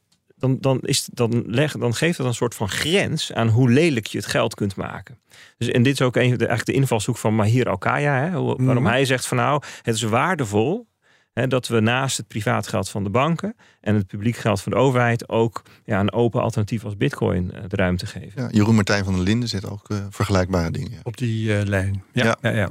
[0.42, 4.07] dan, dan, is, dan, leg, dan geeft dat een soort van grens aan hoe lelijk
[4.07, 5.18] je het geld kunt maken.
[5.59, 8.57] Dus, en dit is ook een, de, eigenlijk de invalshoek van Mahir Alkaya, hè, hoe-
[8.64, 8.92] waarom Mhm.
[8.92, 10.87] hij zegt van nou, het is waardevol
[11.33, 14.78] hè, dat we naast het privaatgeld van de banken en het publiek geld van de
[14.78, 18.42] overheid ook ja, een open alternatief als bitcoin eh, de ruimte geven.
[18.42, 20.90] Ja, Jeroen Martijn van der Linden zit ook eh, vergelijkbare dingen.
[20.90, 21.00] ja.
[21.02, 22.02] Op die eh, lijn.
[22.12, 22.50] Ja, Ja.
[22.50, 22.70] ja.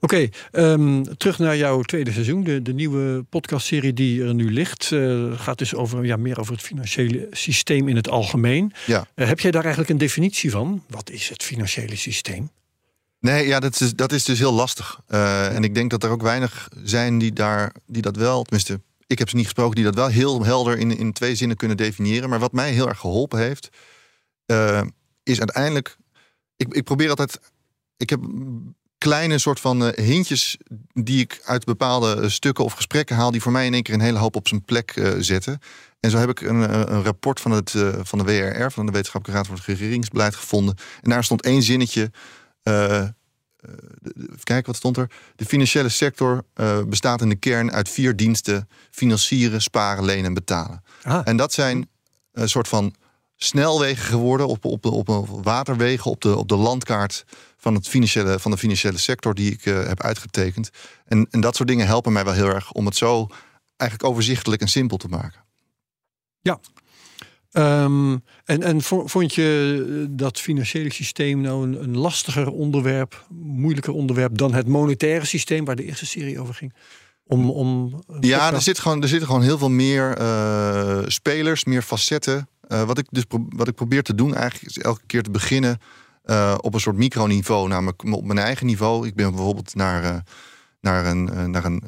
[0.00, 2.44] Oké, ehm, terug naar jouw tweede seizoen.
[2.44, 4.92] De, de nieuwe podcastserie die er nu ligt.
[4.92, 8.72] eh, gaat dus over, ja, meer over het financiële systeem in het algemeen.
[8.86, 9.06] Ja.
[9.14, 10.82] Eh, heb jij daar eigenlijk een definitie van?
[10.88, 12.50] Wat is het financiële systeem?
[13.20, 15.00] Nee, ja, dat is, dat is dus heel lastig.
[15.06, 18.80] Eh, En ik denk dat er ook weinig zijn die, daar, die dat wel, tenminste,
[19.06, 21.76] ik heb ze niet gesproken, die dat wel heel helder in, in twee zinnen kunnen
[21.76, 22.28] definiëren.
[22.28, 23.68] Maar wat mij heel erg geholpen heeft,
[25.22, 25.96] is uiteindelijk.
[26.56, 27.40] Ik, ik probeer altijd.
[27.96, 28.20] Ik heb
[28.98, 30.56] kleine soort van eh, hintjes
[30.92, 33.94] die ik uit bepaalde eh, stukken of gesprekken haal, die voor mij in één keer
[33.94, 35.58] een hele hoop op zijn plek eh, zetten.
[36.00, 39.32] En zo heb ik een, een rapport van, het, van de WRR, van de Wetenschappelijke
[39.32, 40.76] Raad voor het Regeringsbeleid, gevonden.
[41.02, 42.10] En daar stond één zinnetje.
[42.62, 43.14] even
[44.42, 45.10] kijken, wat stond er?
[45.36, 46.44] De financiële sector
[46.86, 50.82] bestaat in de kern uit vier diensten: financieren, sparen, lenen en betalen.
[51.02, 51.88] Ah, En dat zijn
[52.32, 52.94] een soort van
[53.36, 57.24] snelwegen geworden op, op, op, op waterwegen, op de, op de landkaart
[57.68, 60.70] van, het financiële, van de financiële sector die ik eh, heb uitgetekend.
[61.06, 63.26] En, en dat soort dingen helpen mij wel heel erg om het zo
[63.76, 65.46] eigenlijk overzichtelijk en simpel te maken.
[67.52, 73.92] Ehm, en en vo- vond je dat financiële systeem nou een, een lastiger onderwerp, moeilijker
[73.92, 76.74] onderwerp dan het monetaire systeem waar de eerste serie over ging?
[77.24, 81.82] Om, om Ja, er, zit gewoon, er zitten gewoon heel veel meer eh, spelers, meer
[81.82, 82.48] facetten.
[82.68, 85.78] Eh, wat, ik dus wat ik probeer te doen eigenlijk is elke keer te beginnen
[86.28, 89.06] eh, op een soort microniveau, namelijk op mijn eigen niveau.
[89.06, 90.16] Ik ben bijvoorbeeld naar, eh,
[90.80, 91.82] naar een, eh, naar een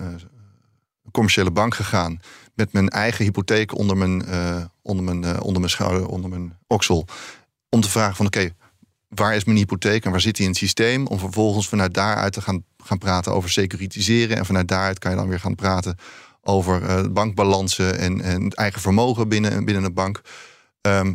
[1.11, 2.20] commerciële bank gegaan
[2.55, 4.24] met mijn eigen hypotheek onder mijn,
[4.83, 7.07] onder mijn, onder mijn schouder, onder mijn oksel.
[7.68, 8.50] Om te vragen van oké,
[9.09, 11.07] waar is mijn hypotheek en waar zit die in het systeem?
[11.07, 14.37] Om vervolgens vanuit daaruit te gaan, gaan praten over securitiseren.
[14.37, 15.96] En vanuit daaruit kan je dan weer gaan praten
[16.42, 20.20] over bankbalansen en, en het eigen vermogen binnen, binnen een bank.
[20.81, 21.14] Ehm,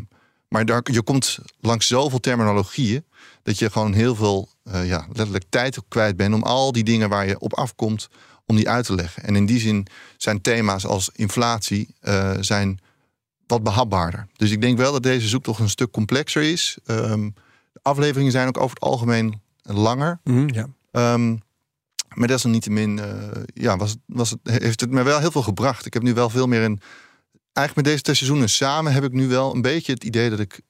[0.55, 3.05] maar daar, je komt langs zoveel terminologieën
[3.43, 7.09] dat je gewoon heel veel eh, ja, letterlijk tijd kwijt bent om al die dingen
[7.09, 8.09] waar je op afkomt,
[8.45, 9.23] om die uit te leggen.
[9.23, 9.87] En in die zin
[10.17, 12.79] zijn thema's als inflatie eh, zijn
[13.47, 14.27] wat behapbaarder.
[14.35, 16.77] Dus ik denk wel dat deze zoektocht een stuk complexer is.
[16.85, 17.29] Ehm,
[17.73, 20.19] de afleveringen zijn ook over het algemeen langer.
[20.23, 20.67] Mhm, ja.
[20.91, 21.35] Ehm,
[22.13, 25.85] maar desalniettemin eh ja, was, was het, heeft het me wel heel veel gebracht.
[25.85, 26.81] Ik heb nu wel veel meer een...
[27.55, 30.39] Eigenlijk met deze twee seizoenen samen heb ik nu wel een beetje het idee dat
[30.39, 30.61] ik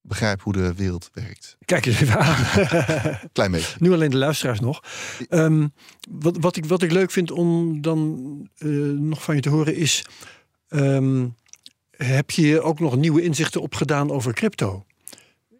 [0.00, 1.56] begrijp hoe de wereld werkt.
[1.64, 2.44] Kijk eens even aan.
[3.32, 3.76] Klein beetje.
[3.78, 4.82] nu alleen de luisteraars nog.
[5.28, 5.68] Ehm,
[6.10, 9.76] wat, wat, ik, wat ik leuk vind om dan eh, nog van je te horen
[9.76, 10.04] is...
[10.68, 11.28] ehm,
[11.90, 14.84] heb je ook nog nieuwe inzichten opgedaan over crypto?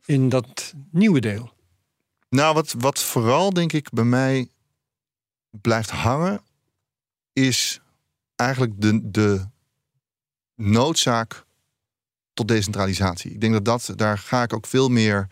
[0.04, 1.52] In dat nieuwe deel.
[2.28, 4.48] Nou, wat, wat vooral denk ik bij mij
[5.50, 6.42] blijft hangen,
[7.32, 7.80] is
[8.36, 9.46] eigenlijk de, de
[10.54, 11.44] noodzaak
[12.34, 13.30] tot decentralisatie.
[13.30, 15.28] Ik denk dat, dat daar ga ik ook veel meer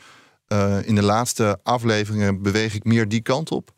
[0.50, 3.70] eh, in de laatste afleveringen beweeg ik meer die kant op.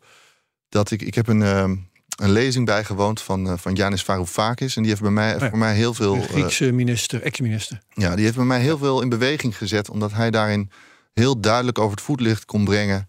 [0.69, 1.71] Dat ik, ik heb een, eh,
[2.15, 4.75] een lezing bijgewoond van, eh, van Yanis Varoufakis.
[4.75, 5.49] En die heeft bij mij, ja.
[5.49, 6.21] voor mij heel veel.
[6.21, 7.81] Griekse minister, ex-minister.
[7.93, 10.71] ja, die heeft bij mij heel veel in beweging gezet, omdat hij daarin
[11.13, 13.07] heel duidelijk over het voetlicht kon brengen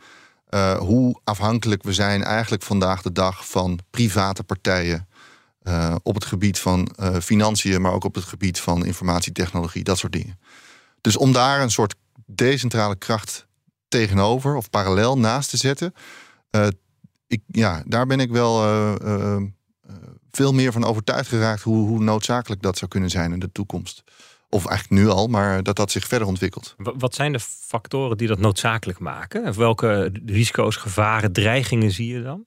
[0.78, 5.08] hoe afhankelijk we zijn eigenlijk vandaag de dag van private partijen
[5.64, 9.98] eh, op het gebied van eh, financiën, maar ook op het gebied van informatietechnologie, dat
[9.98, 10.38] soort dingen.
[11.00, 11.94] Dus om daar een soort
[12.26, 13.46] decentrale kracht
[13.88, 15.94] tegenover of parallel naast te zetten,
[16.50, 16.66] eh,
[17.26, 18.62] ik, ja, daar ben ik wel
[20.30, 24.02] veel meer van overtuigd geraakt hoe, hoe noodzakelijk dat zou kunnen zijn in de toekomst.
[24.48, 26.74] Of eigenlijk nu al, maar dat dat zich verder ontwikkelt.
[26.76, 29.58] Wa- Wat zijn de factoren die dat noodzakelijk maken?
[29.58, 32.46] Welke risico's, gevaren, dreigingen zie je dan?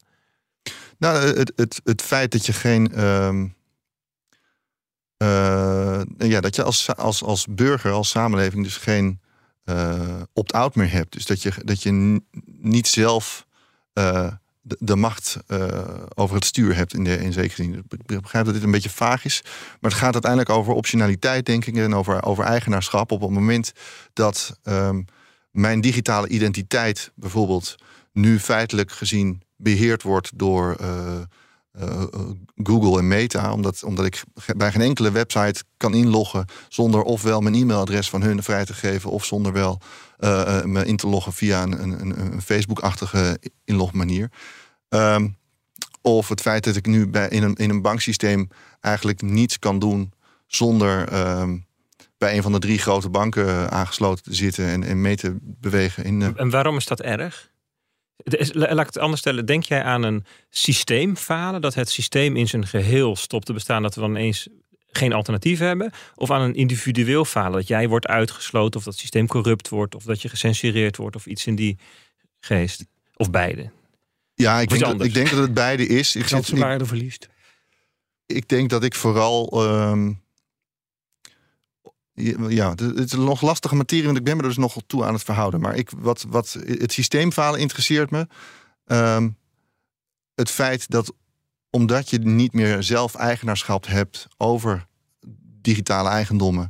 [0.98, 2.94] Nou, het, het, het feit dat je geen.
[2.94, 3.48] ehm,
[5.18, 9.20] eh, ja, dat je als, als, als burger, als samenleving, dus geen
[9.64, 11.14] eh, opt-out meer hebt.
[11.14, 13.48] Dus dat je, dat je niet zelf
[13.94, 15.68] eh, de, macht eh,
[16.16, 17.86] over het stuur hebt in, de, in zekere zin.
[18.06, 19.42] Ik begrijp dat dit een beetje vaag is.
[19.80, 21.76] Maar het gaat uiteindelijk over optionaliteit, denk ik.
[21.76, 23.12] En over, over eigenaarschap.
[23.12, 23.72] Op het moment
[24.14, 25.02] dat ehm,
[25.52, 27.76] mijn digitale identiteit bijvoorbeeld
[28.12, 31.20] nu feitelijk gezien beheerd wordt door eh,
[31.72, 33.54] eh, Google en Meta.
[33.54, 34.24] Omdat, omdat ik
[34.56, 39.10] bij geen enkele website kan inloggen zonder ofwel mijn e-mailadres van hun vrij te geven,
[39.10, 39.82] of zonder wel
[40.18, 44.32] eh, me in te loggen via een, een, een, Facebook-achtige inlogmanier.
[44.90, 45.28] Ehm,
[46.02, 48.50] of het feit dat ik nu bij, in, een, in een banksysteem
[48.82, 50.14] eigenlijk niets kan doen
[50.48, 51.58] zonder ehm,
[52.18, 56.04] bij een van de drie grote banken aangesloten te zitten en, en mee te bewegen.
[56.04, 57.50] In, En waarom is dat erg?
[58.54, 59.46] Laat ik het anders stellen.
[59.46, 61.62] Denk jij aan een systeemfalen?
[61.62, 63.82] Dat het systeem in zijn geheel stopt te bestaan.
[63.82, 64.48] Dat we dan ineens
[64.92, 65.92] geen alternatief hebben?
[66.16, 67.52] Of aan een individueel falen?
[67.52, 69.96] Dat jij wordt uitgesloten of dat het systeem corrupt wordt.
[69.96, 71.78] Of dat je gecensureerd wordt of iets in die
[72.40, 72.86] geest.
[73.16, 73.72] Of beide.
[74.34, 76.16] Ja, ik denk, dat, ik denk dat het beide is.
[76.16, 77.30] Ik, zit, ik, waarde verliest.
[78.26, 79.50] ik denk dat ik vooral.
[79.52, 80.12] ehm,
[82.48, 85.06] ja, het het is nog lastige materie, want ik ben me er dus nog toe
[85.06, 85.60] aan het verhouden.
[85.60, 88.28] Maar ik, wat, wat het systeemfalen interesseert me.
[88.86, 89.30] Ehm,
[90.36, 91.14] het feit dat
[91.70, 94.88] omdat je niet meer zelf eigenaarschap hebt over
[95.62, 96.70] digitale eigendommen,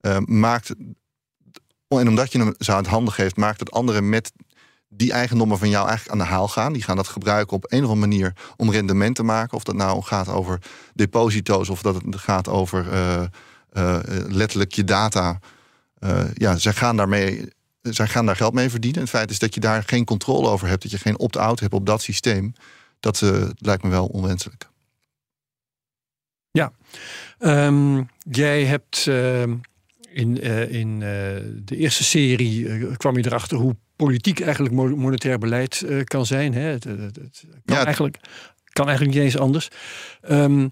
[0.00, 0.74] eh, maakt.
[1.88, 4.32] En omdat je hem zo uit handen geeft, maakt het anderen met
[4.88, 6.72] die eigendommen van jou eigenlijk aan de haal gaan.
[6.72, 9.56] Die gaan dat gebruiken op een of andere manier om rendement te maken.
[9.56, 10.58] Of dat nou gaat over
[10.94, 13.24] deposito's of dat het gaat over eh,
[14.28, 15.38] letterlijk je data.
[15.98, 17.48] Eh, ja, zij gaan, daarmee,
[17.82, 19.00] zij gaan daar geld mee verdienen.
[19.00, 21.72] Het feit is dat je daar geen controle over hebt, dat je geen opt-out hebt
[21.74, 22.52] op dat systeem.
[23.00, 24.68] Dat eh, lijkt me wel onwenselijk.
[27.38, 29.54] Ehm, jij hebt ehm,
[30.10, 31.08] in, eh, in eh,
[31.64, 36.26] de eerste serie eh, kwam je erachter hoe politiek eigenlijk mo- monetair beleid eh, kan
[36.26, 36.54] zijn.
[36.54, 36.60] Hè?
[36.60, 37.84] Het, het- het- het kan, Ja.
[37.84, 38.16] eigenlijk,
[38.72, 39.68] kan eigenlijk niet eens anders.
[40.20, 40.68] Ehm,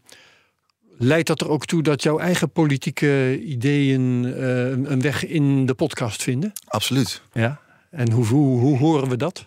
[0.99, 5.75] leidt dat er ook toe dat jouw eigen politieke ideeën eh, een weg in de
[5.75, 6.53] podcast vinden?
[6.65, 7.23] Absoluut.
[7.33, 7.61] Ja.
[7.91, 9.47] En hoe, hoe, hoe horen we dat?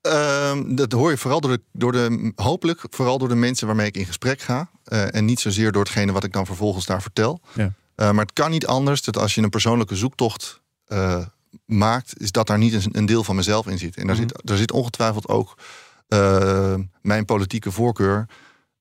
[0.00, 3.86] Ehm, dat hoor je vooral door de, door de, hopelijk vooral door de mensen waarmee
[3.86, 4.70] ik in gesprek ga.
[4.84, 7.40] Eh, en niet zozeer door hetgene wat ik dan vervolgens daar vertel.
[7.54, 7.72] Ja.
[7.94, 10.60] Eh, maar het kan niet anders dat als je een persoonlijke zoektocht
[11.64, 13.96] maakt, is dat daar niet een, een deel van mezelf in zit.
[13.96, 14.28] En daar, Mhm.
[14.28, 15.56] zit, daar zit ongetwijfeld ook
[17.02, 18.26] mijn politieke voorkeur.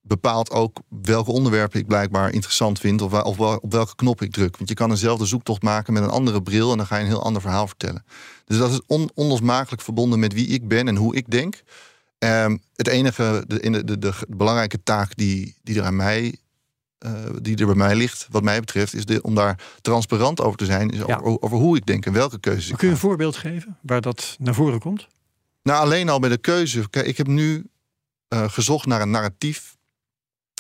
[0.02, 4.32] Bepaalt ook welke onderwerpen ik blijkbaar interessant vind of, of wel- op welke knop ik
[4.32, 4.58] druk.
[4.58, 7.08] Want je kan eenzelfde zoektocht maken met een andere bril en dan ga je een
[7.10, 8.06] heel ander verhaal vertellen.
[8.46, 11.62] Dus dat is on, onlosmakelijk verbonden met wie ik ben en hoe ik denk.
[12.18, 16.36] Ehm, het enige, de, in de, de, de, belangrijke taak die, die er aan mij,
[16.98, 20.58] eh, die er bij mij ligt, wat mij betreft, is de, om daar transparant over
[20.58, 21.04] te zijn, is Ja.
[21.16, 24.02] over, over hoe ik denk en welke keuzes ik Kun je een voorbeeld geven waar
[24.02, 25.08] dat naar voren komt?
[25.64, 26.90] Nou, alleen al bij de keuze.
[26.90, 27.66] Kijk, ik heb nu
[28.28, 29.78] eh, gezocht naar een narratief.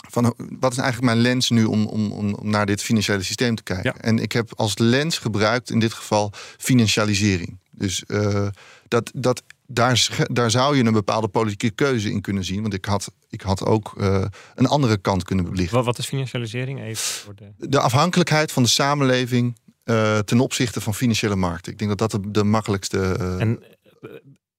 [0.10, 3.56] Van wat is eigenlijk mijn lens nu om, om, om om naar dit financiële systeem
[3.56, 3.94] te kijken?
[3.96, 4.02] Ja.
[4.02, 7.60] En ik heb als lens gebruikt in dit geval financialisering.
[7.72, 8.48] Dus eh,
[8.88, 12.62] dat, dat, daar, daar zou je een bepaalde politieke keuze in kunnen zien.
[12.62, 15.76] Want ik had, ik had ook eh, een andere kant kunnen belichten.
[15.76, 16.82] Wat, wat is financialisering?
[16.82, 17.52] Even voor de...
[17.58, 21.72] De afhankelijkheid van de samenleving eh, ten opzichte van financiële markten.
[21.72, 23.14] Ik denk dat dat de, de makkelijkste.
[23.40, 23.64] En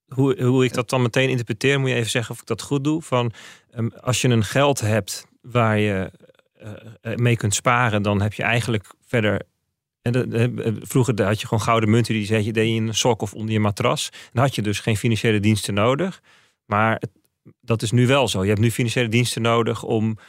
[0.07, 2.83] hoe, hoe ik dat dan meteen interpreteer, moet je even zeggen of ik dat goed
[2.83, 3.01] doe.
[3.01, 3.31] Van,
[3.71, 6.11] ehm, als je een geld hebt waar je
[6.53, 9.41] eh, eh, mee kunt sparen, dan heb je eigenlijk verder.
[10.01, 13.21] De- vroeger had je gewoon gouden munten die zet je deed je in een sok
[13.21, 14.09] of onder je matras.
[14.33, 16.21] Dan had je dus geen financiële diensten nodig.
[16.65, 17.01] Maar
[17.61, 18.41] dat is nu wel zo.
[18.41, 20.25] Je hebt nu financiële diensten nodig om eh,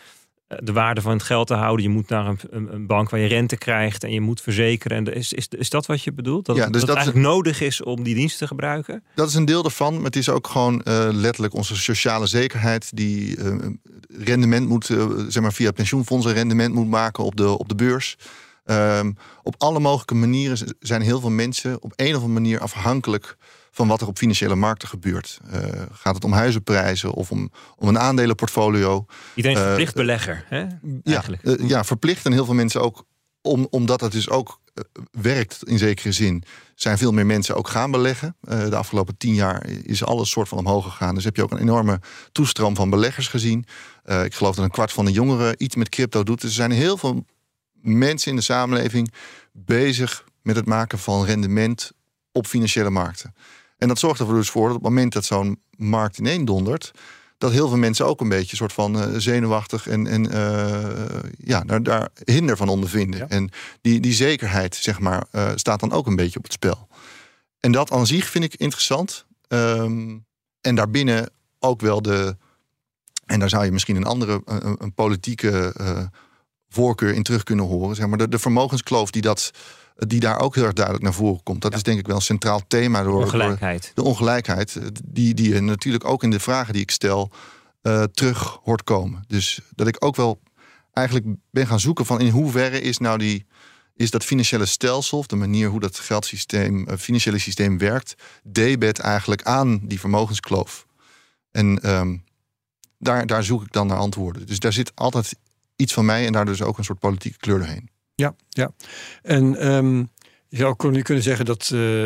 [0.62, 1.82] de waarde van het geld te houden.
[1.84, 4.96] Je moet naar een, een, een bank waar je rente krijgt en je moet verzekeren.
[5.06, 6.46] En is, is, is dat wat je bedoelt?
[6.46, 8.46] Dat, Ja, het- dus dat, dat het is- eigenlijk nodig is om die diensten te
[8.46, 9.02] gebruiken?
[9.14, 9.94] Dat is een deel daarvan.
[9.94, 13.56] Maar het is ook gewoon eh, letterlijk onze sociale zekerheid die eh,
[14.08, 18.16] rendement moet, eh, zeg maar via pensioenfondsen rendement moet maken op de, op de beurs.
[18.64, 19.12] Ehm,
[19.42, 23.36] op alle mogelijke manieren zijn heel veel mensen op een of andere manier afhankelijk
[23.74, 25.38] van wat er op financiële markten gebeurt.
[25.50, 25.60] Eh,
[25.92, 29.06] gaat het om huizenprijzen of om, om een aandelenportfolio?
[29.34, 30.58] Iedereen is Eh, verplicht belegger, hè?
[30.58, 30.68] Ja,
[31.04, 31.42] Eigenlijk.
[31.42, 33.04] eh, ja, verplicht en heel veel mensen ook,
[33.40, 34.60] om, omdat het dus ook
[35.10, 38.36] werkt in zekere zin, zijn veel meer mensen ook gaan beleggen.
[38.40, 41.14] De afgelopen tien jaar is alles soort van omhoog gegaan.
[41.14, 42.00] Dus heb je ook een enorme
[42.32, 43.64] toestroom van beleggers gezien.
[44.24, 46.40] Ik geloof dat een kwart van de jongeren iets met crypto doet.
[46.40, 47.24] Dus er zijn heel veel
[47.80, 49.12] mensen in de samenleving
[49.52, 51.92] bezig met het maken van rendement
[52.32, 53.34] op financiële markten.
[53.82, 56.92] En dat zorgt er dus voor dat op het moment dat zo'n markt ineen dondert,
[57.38, 61.60] dat heel veel mensen ook een beetje soort van eh, zenuwachtig en, en eh, ja,
[61.60, 63.20] daar, daar hinder van ondervinden.
[63.20, 63.28] Ja.
[63.28, 66.88] En die, die zekerheid, zeg maar, eh, staat dan ook een beetje op het spel.
[67.60, 69.26] En dat aan zich vind ik interessant.
[69.48, 70.18] Ehm,
[70.60, 72.36] en daarbinnen ook wel de.
[73.26, 75.74] En daar zou je misschien een andere, een, een politieke
[76.68, 77.96] voorkeur in terug kunnen horen.
[77.96, 79.50] Zeg maar de, de vermogenskloof die, dat,
[79.96, 81.62] die daar ook heel erg duidelijk naar voren komt.
[81.62, 83.92] Dat is denk ik wel een centraal thema door, door, Ongelijkheid.
[83.94, 87.30] de ongelijkheid, eh, die, die je natuurlijk ook in de vragen die ik stel
[87.82, 89.24] eh, terug hoort komen.
[89.26, 90.40] Dus dat ik ook wel
[90.92, 93.46] eigenlijk ben gaan zoeken van in hoeverre is nou die
[93.94, 98.98] is dat financiële stelsel, of de manier hoe dat geldsysteem, eh, financiële systeem werkt, debet
[98.98, 100.86] eigenlijk aan die vermogenskloof.
[101.50, 102.16] En ehm,
[102.98, 104.46] daar, daar zoek ik dan naar antwoorden.
[104.46, 105.36] Dus daar zit altijd
[105.76, 107.90] iets van mij en daar dus ook een soort politieke kleur doorheen.
[108.22, 108.70] Ja, ja.
[109.22, 109.96] En ehm,
[110.48, 112.04] je zou kun- kunnen zeggen dat eh,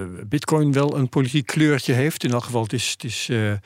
[0.00, 2.24] eh, Bitcoin wel een politiek kleurtje heeft.
[2.24, 3.58] In elk geval, het is, het is eh, eh,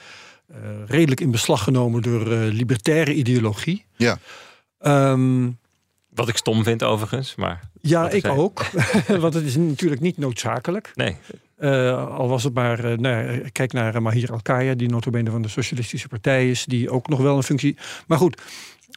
[0.86, 3.84] redelijk in beslag genomen door eh, libertaire ideologie.
[3.96, 4.18] Ja.
[4.78, 5.50] Ehm,
[6.14, 8.64] Wat ik stom vind overigens, maar ja, ik zei- ook.
[9.22, 10.90] Want het is natuurlijk niet noodzakelijk.
[10.94, 11.16] nee.
[11.58, 15.42] Uh, al was het maar, uh, nou, kijk naar uh, Mahir Al-Kaya, die notabene van
[15.42, 17.76] de Socialistische Partij is, die ook nog wel een functie.
[18.06, 18.42] Maar goed,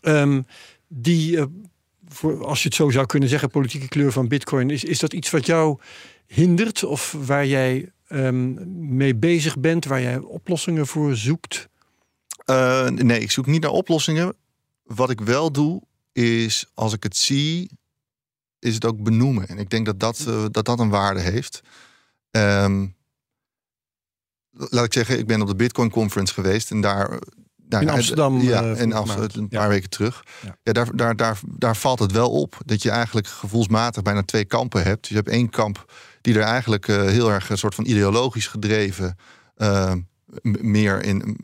[0.02, 0.46] um,
[0.88, 1.40] die,
[2.08, 5.14] voor, als je het zo zou kunnen zeggen, politieke kleur van Bitcoin, is, is dat
[5.14, 5.80] iets wat jou
[6.28, 8.58] hindert of waar jij um,
[8.96, 11.68] mee bezig bent, waar jij oplossingen voor zoekt?
[12.90, 14.36] nee, ik zoek niet naar oplossingen.
[14.84, 17.70] Wat ik wel doe, is als ik het zie,
[18.60, 19.48] is het ook benoemen.
[19.48, 21.62] En ik denk dat dat, dat, dat een waarde heeft.
[22.32, 22.96] Um,
[24.52, 27.20] laat ik zeggen, ik ben op de Bitcoin Conference geweest en daar.
[27.80, 28.42] Daar in Amsterdam.
[28.42, 30.24] Ja, uh, in Amsterdam, een paar weken terug.
[30.42, 34.24] Ja, ja daar, daar, daar, daar valt het wel op dat je eigenlijk gevoelsmatig bijna
[34.24, 35.02] twee kampen hebt.
[35.02, 38.48] Dus je hebt één kamp die er eigenlijk uh, heel erg een soort van ideologisch
[38.48, 39.18] gedreven.
[39.58, 39.94] Uh,
[40.62, 41.38] meer in,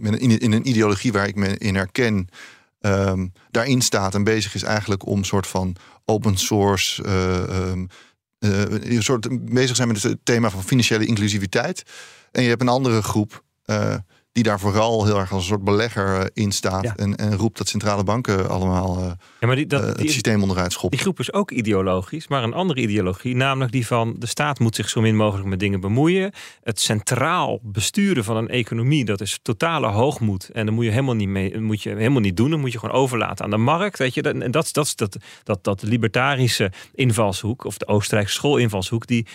[0.00, 2.28] in, in een ideologie waar ik me in herken.
[2.80, 7.04] Um, daarin staat en bezig is eigenlijk om een soort van open source.
[7.08, 7.88] Um,
[8.38, 11.82] een soort bezig zijn met het thema van financiële inclusiviteit.
[12.32, 13.94] En je hebt een andere groep uh,
[14.34, 16.82] die daar vooral heel erg als een soort belegger uh, in staat.
[16.82, 16.96] Ja.
[16.96, 20.72] En, en roept dat centrale banken allemaal ja, maar die, dat, het die, systeem onderuit
[20.72, 20.90] schoppen.
[20.90, 23.36] Die groep is ook ideologisch, maar een andere ideologie.
[23.36, 26.32] Namelijk die van de staat moet zich zo min mogelijk met dingen bemoeien.
[26.62, 30.48] Het centraal besturen van een economie, dat is totale hoogmoed.
[30.48, 32.50] En dan moet je helemaal niet, mee, moet je helemaal niet doen.
[32.50, 33.98] Dan moet je gewoon overlaten aan de markt.
[33.98, 34.22] Weet je?
[34.22, 39.26] En dat, dat, dat, dat, dat libertarische invalshoek, of de Oostenrijkse schoolinvalshoek, die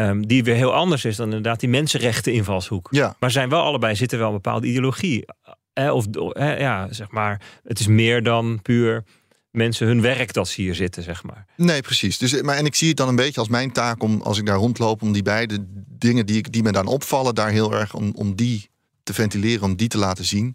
[0.00, 2.88] Um, die weer heel anders is dan inderdaad die mensenrechten invalshoek.
[2.90, 3.16] Ja.
[3.18, 5.24] Maar zijn wel allebei zitten wel een bepaalde ideologie.
[5.72, 9.04] Eh, of eh, ja, zeg maar, het is meer dan puur
[9.50, 11.46] mensen hun werk dat ze hier zitten, zeg maar.
[11.56, 12.18] Nee, precies.
[12.18, 14.46] Dus, maar, en ik zie het dan een beetje als mijn taak om, als ik
[14.46, 17.94] daar rondloop, om die beide dingen die, ik, die me dan opvallen, daar heel erg
[17.94, 18.70] om, om die
[19.02, 20.54] te ventileren, om die te laten zien.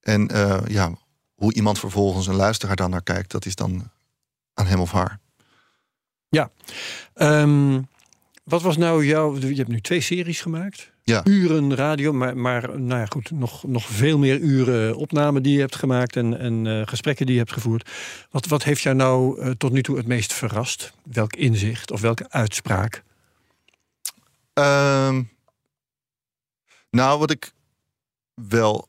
[0.00, 0.92] En uh, ja,
[1.34, 3.90] hoe iemand vervolgens een luisteraar dan naar kijkt, dat is dan
[4.54, 5.18] aan hem of haar.
[6.28, 6.50] Ja.
[7.14, 7.88] Um,
[8.44, 9.38] wat was nou jouw.
[9.38, 10.92] Je hebt nu twee series gemaakt.
[11.02, 11.24] Ja.
[11.24, 15.60] Uren radio, maar, maar nou ja, goed, nog, nog veel meer uren opname die je
[15.60, 17.90] hebt gemaakt en, en uh, gesprekken die je hebt gevoerd.
[18.30, 20.92] Wat, wat heeft jou nou uh, tot nu toe het meest verrast?
[21.02, 23.02] Welk inzicht of welke uitspraak?
[24.54, 25.30] Um,
[26.90, 27.52] nou, wat ik
[28.34, 28.88] wel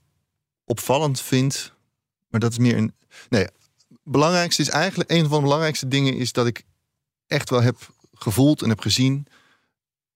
[0.65, 1.73] opvallend vind,
[2.29, 2.93] maar dat is meer een.
[3.29, 3.47] Nee,
[4.03, 6.63] belangrijkste is eigenlijk een van de belangrijkste dingen is dat ik
[7.27, 7.77] echt wel heb
[8.13, 9.27] gevoeld en heb gezien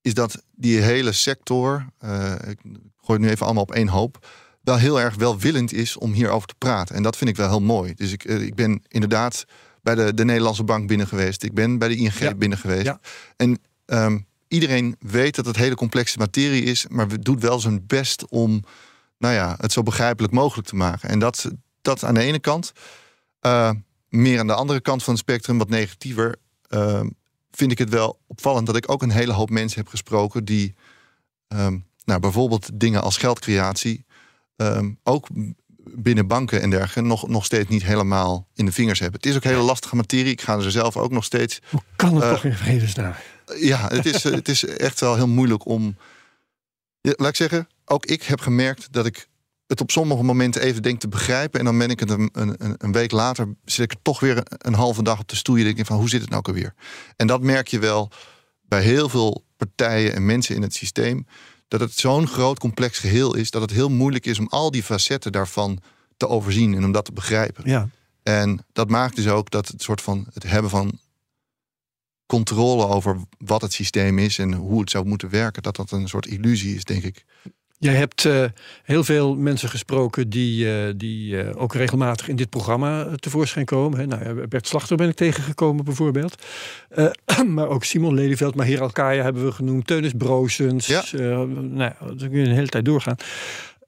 [0.02, 2.60] is dat die hele sector, uh, ik
[2.98, 4.28] gooi het nu even allemaal op één hoop,
[4.62, 6.96] wel heel erg welwillend is om hierover te praten.
[6.96, 7.94] En dat vind ik wel heel mooi.
[7.94, 9.46] Dus ik, uh, ik ben inderdaad
[9.82, 11.44] bij de, de Nederlandse Bank binnen geweest.
[11.44, 12.36] Ik ben bij de ING ja.
[12.36, 12.86] binnen geweest.
[12.86, 13.00] Ja.
[13.36, 17.86] En um, iedereen weet dat het hele complexe materie is, maar we doet wel zijn
[17.88, 18.64] best om
[19.18, 21.10] nou ja, het zo begrijpelijk mogelijk te maken.
[21.10, 22.72] En dat, dat aan de ene kant.
[23.42, 23.72] Uh,
[24.10, 26.36] meer aan de andere kant van het spectrum, wat negatiever.
[26.70, 27.02] Uh,
[27.52, 30.76] vind ik het wel opvallend dat ik ook een hele hoop mensen heb gesproken die
[31.48, 34.06] um, nou, bijvoorbeeld dingen als geldcreatie
[34.56, 35.28] um, ook
[35.96, 39.20] binnen banken en dergelijke nog, nog steeds niet helemaal in de vingers hebben.
[39.20, 40.32] Het is ook hele lastige materie.
[40.32, 41.62] Ik ga er zelf ook nog steeds.
[41.70, 43.14] Hoe kan het uh, toch in vredesnaam?
[43.60, 45.98] Ja, het is, het is echt wel heel moeilijk om.
[47.02, 49.28] Laat ik zeggen, ook ik heb gemerkt dat ik
[49.70, 51.60] het op sommige momenten even denk te begrijpen.
[51.60, 54.42] En dan ben ik het een, een, een week later, zit ik er toch weer
[54.46, 55.66] een, halve dag op te stoeien.
[55.66, 56.74] Denk ik van, hoe zit het nou ook alweer?
[57.16, 58.12] En dat merk je wel
[58.62, 61.28] bij heel veel partijen en mensen in het systeem.
[61.68, 64.84] Dat het zo'n groot complex geheel is, dat het heel moeilijk is om al die
[64.84, 65.80] facetten daarvan
[66.18, 67.70] te overzien en om dat te begrijpen.
[67.70, 67.90] Ja.
[68.24, 71.00] En dat maakt dus ook dat het soort van het hebben van
[72.26, 76.08] controle over wat het systeem is en hoe het zou moeten werken, dat dat een
[76.08, 77.26] soort illusie is, denk ik.
[77.80, 78.46] Jij hebt uh,
[78.84, 84.00] heel veel mensen gesproken die, uh, die uh, ook regelmatig in dit programma tevoorschijn komen.
[84.00, 84.06] Hè.
[84.06, 86.46] Nou, Bert Slachter ben ik tegengekomen bijvoorbeeld.
[87.48, 89.88] maar ook Simon Lelyveld, Mahir Alkaya hebben we genoemd.
[89.88, 90.88] Teunis Broosens.
[90.88, 91.04] Ja.
[91.14, 93.16] nou, dat kun je een hele tijd doorgaan.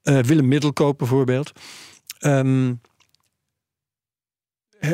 [0.02, 1.52] Willem Middelkoop bijvoorbeeld.
[2.20, 2.80] Um,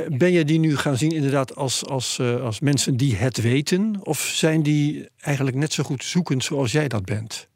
[0.08, 3.96] ben je die nu gaan zien inderdaad als, als, als mensen die het weten?
[4.02, 7.48] Of zijn die eigenlijk net zo goed zoekend zoals jij dat bent?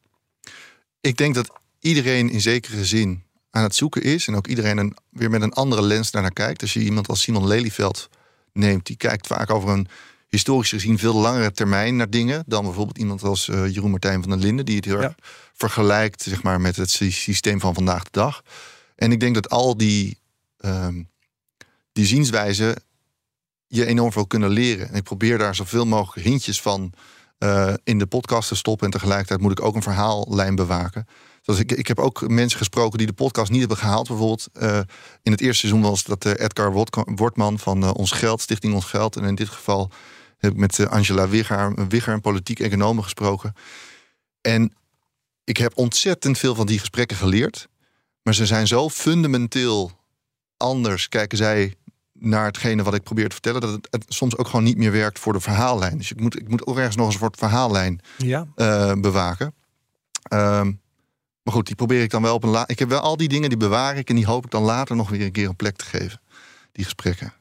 [1.02, 4.26] Ik denk dat iedereen in zekere zin aan het zoeken is.
[4.26, 6.62] En ook iedereen een, weer met een andere lens daarnaar kijkt.
[6.62, 8.08] Als je iemand als Simon Lelyveld
[8.52, 9.88] neemt, die kijkt vaak over een
[10.28, 12.44] historisch gezien veel langere termijn naar dingen.
[12.46, 15.14] Dan bijvoorbeeld iemand als uh, Jeroen Martijn van der Linden, die het heel erg
[15.52, 18.42] vergelijkt zeg maar, met het systeem van vandaag de dag.
[18.96, 20.18] En ik denk dat al die,
[20.58, 21.08] um,
[21.92, 22.82] die zienswijzen
[23.66, 24.88] je enorm veel kunnen leren.
[24.88, 26.92] En ik probeer daar zoveel mogelijk hintjes van
[27.42, 28.86] uh, in de podcast te stoppen.
[28.86, 31.06] En tegelijkertijd moet ik ook een verhaallijn bewaken.
[31.42, 34.08] Dus ik, ik heb ook mensen gesproken die de podcast niet hebben gehaald.
[34.08, 34.78] Bijvoorbeeld uh,
[35.22, 36.72] in het eerste seizoen was dat uh, Edgar
[37.04, 39.16] Wortman van Ons Geld, Stichting Ons Geld.
[39.16, 39.90] En in dit geval
[40.38, 43.54] heb ik met Angela Wigger, Wigger een politiek econoom gesproken.
[44.40, 44.74] En
[45.44, 47.68] ik heb ontzettend veel van die gesprekken geleerd.
[48.22, 49.90] Maar ze zijn zo fundamenteel
[50.56, 51.74] anders, kijken zij
[52.24, 54.92] naar hetgene wat ik probeer te vertellen, dat het, het soms ook gewoon niet meer
[54.92, 55.98] werkt voor de verhaallijn.
[55.98, 58.46] Dus ik moet, ik moet ook ergens nog een soort verhaallijn Ja.
[58.54, 59.54] eh, bewaken.
[60.22, 60.72] Ehm,
[61.42, 62.64] maar goed, die probeer ik dan wel op een la.
[62.66, 64.96] Ik heb wel al die dingen die bewaar ik en die hoop ik dan later
[64.96, 66.20] nog weer een keer een plek te geven.
[66.72, 67.32] Die gesprekken.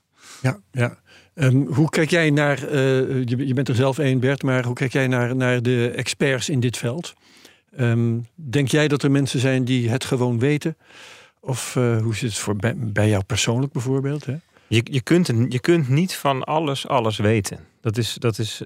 [0.42, 0.98] Ja, ja.
[1.34, 4.76] Ehm, hoe kijk jij naar, eh, je, je bent er zelf één Bert, maar hoe
[4.76, 7.14] kijk jij naar, naar de experts in dit veld?
[7.76, 10.78] Ehm, denk jij dat er mensen zijn die het gewoon weten?
[11.40, 14.26] Of eh, hoe zit het voor bij, bij jou persoonlijk bijvoorbeeld?
[14.26, 14.36] Hè?
[14.76, 17.60] Je, je, kunt, je kunt niet van alles alles weten.
[17.82, 18.62] Dat is, dat is,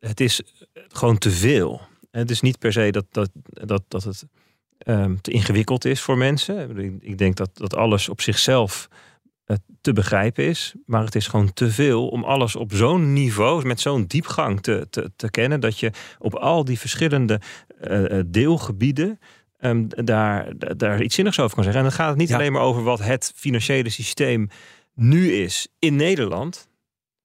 [0.00, 0.42] het is
[0.88, 1.80] gewoon te veel.
[2.10, 4.26] Het is niet per se dat, dat, dat, dat het
[4.86, 6.78] um, te ingewikkeld is voor mensen.
[7.00, 8.88] Ik denk dat, dat alles op zichzelf
[9.46, 10.74] uh, te begrijpen is.
[10.86, 14.86] Maar het is gewoon te veel om alles op zo'n niveau, met zo'n diepgang te,
[14.90, 15.60] te, te kennen.
[15.60, 17.40] Dat je op al die verschillende
[17.80, 19.18] uh, deelgebieden
[19.64, 21.82] um, daar, daar iets zinnigs over kan zeggen.
[21.82, 22.34] En dan gaat het niet ja.
[22.34, 24.48] alleen maar over wat het financiële systeem
[24.94, 26.68] nu is in Nederland.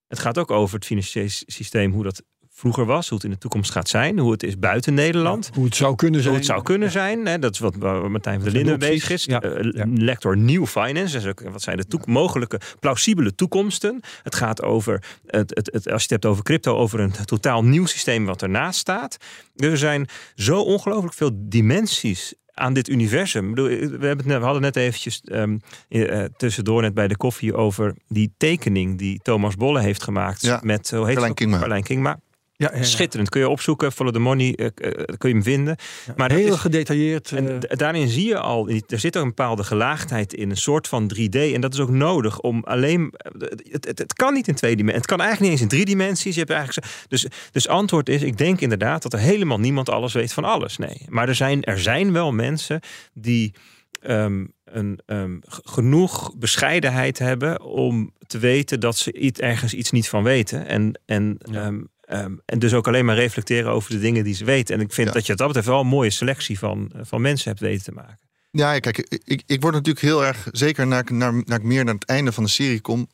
[0.08, 2.24] Het gaat ook over het financiële systeem, hoe dat
[2.60, 5.50] vroeger was, hoe het in de toekomst gaat zijn, hoe het is buiten Nederland.
[5.54, 6.34] Hoe het zou kunnen zijn.
[6.34, 7.26] Hoe het zou kunnen zijn.
[7.26, 9.24] Hè, dat is wat waar Martijn van der Linden bezig is.
[9.24, 9.44] Ja.
[9.44, 9.86] Uh, ja.
[9.88, 11.16] Lector New Finance.
[11.18, 14.00] Dus ook, wat zijn de toek- mogelijke plausibele toekomsten?
[14.24, 17.64] Het gaat over, het, het, het, als je het hebt over crypto, over een totaal
[17.64, 19.18] nieuw systeem wat ernaast staat.
[19.56, 23.54] Dus er zijn zo ongelooflijk veel dimensies aan dit universum.
[23.54, 27.56] We, hebben het net, we hadden net eventjes um, uh, tussendoor net bij de koffie
[27.56, 32.20] over die tekening die Thomas Bolle heeft gemaakt ja, met hoe heet Carlijn Kingma.
[32.60, 32.84] Ja.
[32.84, 33.30] Schitterend.
[33.30, 33.92] Kun je opzoeken.
[33.92, 34.58] Follow the money.
[34.58, 34.68] Uh,
[35.18, 35.76] kun je hem vinden.
[36.16, 37.32] maar heel is, gedetailleerd.
[37.32, 37.58] En uh...
[37.60, 38.70] daarin zie je al.
[38.70, 40.50] Er zit ook een bepaalde gelaagdheid in.
[40.50, 41.38] Een soort van 3D.
[41.38, 43.14] En dat is ook nodig om alleen.
[43.70, 45.02] Het, het, het kan niet in twee dimensies.
[45.02, 46.34] Het kan eigenlijk niet eens in drie dimensies.
[46.34, 46.88] Je hebt eigenlijk.
[47.08, 48.22] Dus, dus antwoord is.
[48.22, 50.78] Ik denk inderdaad dat er helemaal niemand alles weet van alles.
[50.78, 51.06] Nee.
[51.08, 52.80] Maar er zijn, er zijn wel mensen
[53.14, 53.54] die.
[54.08, 60.10] Um, een, um, genoeg bescheidenheid hebben om te weten dat ze iets, ergens iets niet
[60.10, 60.68] van weten.
[60.68, 61.66] En, en ja.
[61.66, 64.76] um, Um, en dus ook alleen maar reflecteren over de dingen die ze weten.
[64.76, 65.14] En ik vind ja.
[65.14, 68.20] dat je dat betreft wel een mooie selectie van, van mensen hebt weten te maken.
[68.52, 71.94] Ja, kijk, ik, ik word natuurlijk heel erg, zeker naar, naar, naar ik meer naar
[71.94, 73.08] het einde van de serie kom,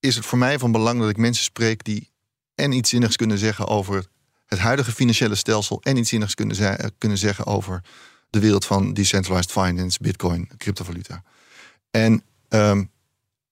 [0.00, 2.10] is het voor mij van belang dat ik mensen spreek die
[2.54, 4.06] en iets zinnigs kunnen zeggen over
[4.46, 7.82] het huidige financiële stelsel en iets zinnigs kunnen, ze, kunnen zeggen over
[8.30, 11.22] de wereld van decentralized finance, bitcoin, cryptovaluta.
[11.90, 12.90] En um,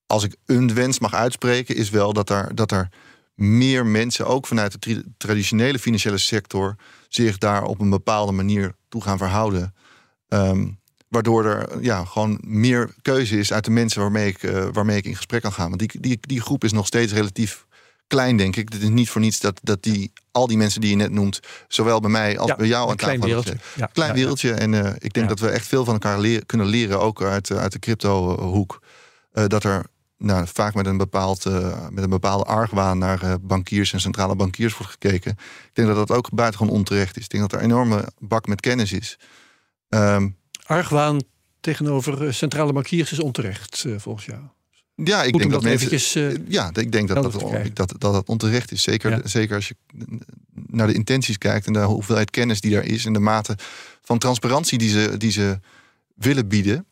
[0.05, 2.89] als ik een wens mag uitspreken, is wel dat er, dat er
[3.41, 6.75] meer mensen, ook vanuit de traditionele financiële sector,
[7.09, 9.73] zich daar op een bepaalde manier toe gaan verhouden.
[10.27, 14.97] Um, waardoor er ja, gewoon meer keuze is uit de mensen waarmee ik, uh, waarmee
[14.97, 15.67] ik in gesprek kan gaan.
[15.67, 17.65] Want die, die, die groep is nog steeds relatief
[18.07, 18.73] klein, denk ik.
[18.73, 21.39] Het is niet voor niets dat, dat die, al die mensen die je net noemt,
[21.67, 23.57] zowel bij mij als ja, bij jou aan klein tafel wereldje.
[23.75, 24.53] Ja, klein wereldje.
[24.53, 27.51] En uh, ik denk dat we echt veel van elkaar leren, kunnen leren, ook uit,
[27.51, 28.81] uit de crypto-hoek.
[29.33, 29.85] Uh, dat er
[30.21, 34.35] nou, vaak met een, bepaald, uh, met een bepaalde argwaan naar uh, bankiers en centrale
[34.35, 35.31] bankiers wordt gekeken.
[35.31, 37.23] Ik denk dat dat ook buitengewoon onterecht is.
[37.23, 39.19] Ik denk dat er een enorme bak met kennis is.
[39.89, 41.21] Um, argwaan
[41.59, 44.39] tegenover centrale bankiers is onterecht, uh, volgens jou?
[44.95, 45.87] Ja, ik Goed denk dat, dat mensen.
[45.87, 46.13] Eventjes,
[46.47, 48.81] ja, ik denk dat dat, dat, dat, dat, dat onterecht is.
[48.81, 49.27] Zeker, ja.
[49.27, 49.75] zeker als je
[50.53, 53.55] naar de intenties kijkt en de hoeveelheid kennis die daar is en de mate
[54.01, 55.59] van transparantie die ze, die ze
[56.15, 56.85] willen bieden.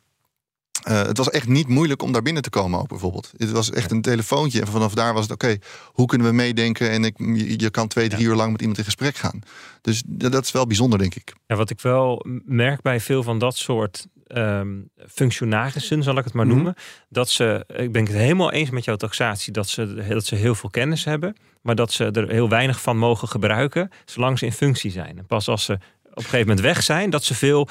[0.87, 3.31] Uh, het was echt niet moeilijk om daar binnen te komen ook bijvoorbeeld.
[3.37, 6.33] Het was echt een telefoontje en vanaf daar was het oké, okay, hoe kunnen we
[6.33, 8.27] meedenken en ik, je, je kan twee, drie ja.
[8.27, 9.39] uur lang met iemand in gesprek gaan.
[9.81, 11.33] Dus dat is wel bijzonder denk ik.
[11.47, 16.33] Ja, wat ik wel merk bij veel van dat soort um, functionarissen, zal ik het
[16.33, 16.55] maar Mhm.
[16.55, 16.73] noemen,
[17.09, 20.55] dat ze, ik ben het helemaal eens met jouw taxatie, dat ze, dat ze heel
[20.55, 24.51] veel kennis hebben, maar dat ze er heel weinig van mogen gebruiken, zolang ze in
[24.51, 25.17] functie zijn.
[25.17, 27.67] En pas als ze op een gegeven moment weg zijn, dat ze veel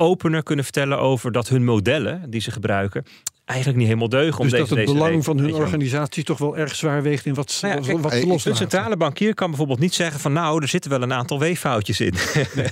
[0.00, 3.04] opener kunnen vertellen over dat hun modellen die ze gebruiken
[3.48, 4.42] eigenlijk niet helemaal deugen.
[4.42, 7.26] Dus om dat deze, het deze belang van hun organisatie toch wel erg zwaar weegt
[7.26, 10.32] in wat, Nou ja, kijk, wat ze een centrale bankier kan bijvoorbeeld niet zeggen van
[10.32, 12.14] nou, er zitten wel een aantal weeffoutjes in.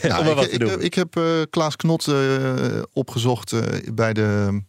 [0.02, 0.80] Ja, om ik, wat te doen.
[0.80, 3.60] ik heb uh, Klaas Knot uh, opgezocht uh,
[3.94, 4.60] bij de,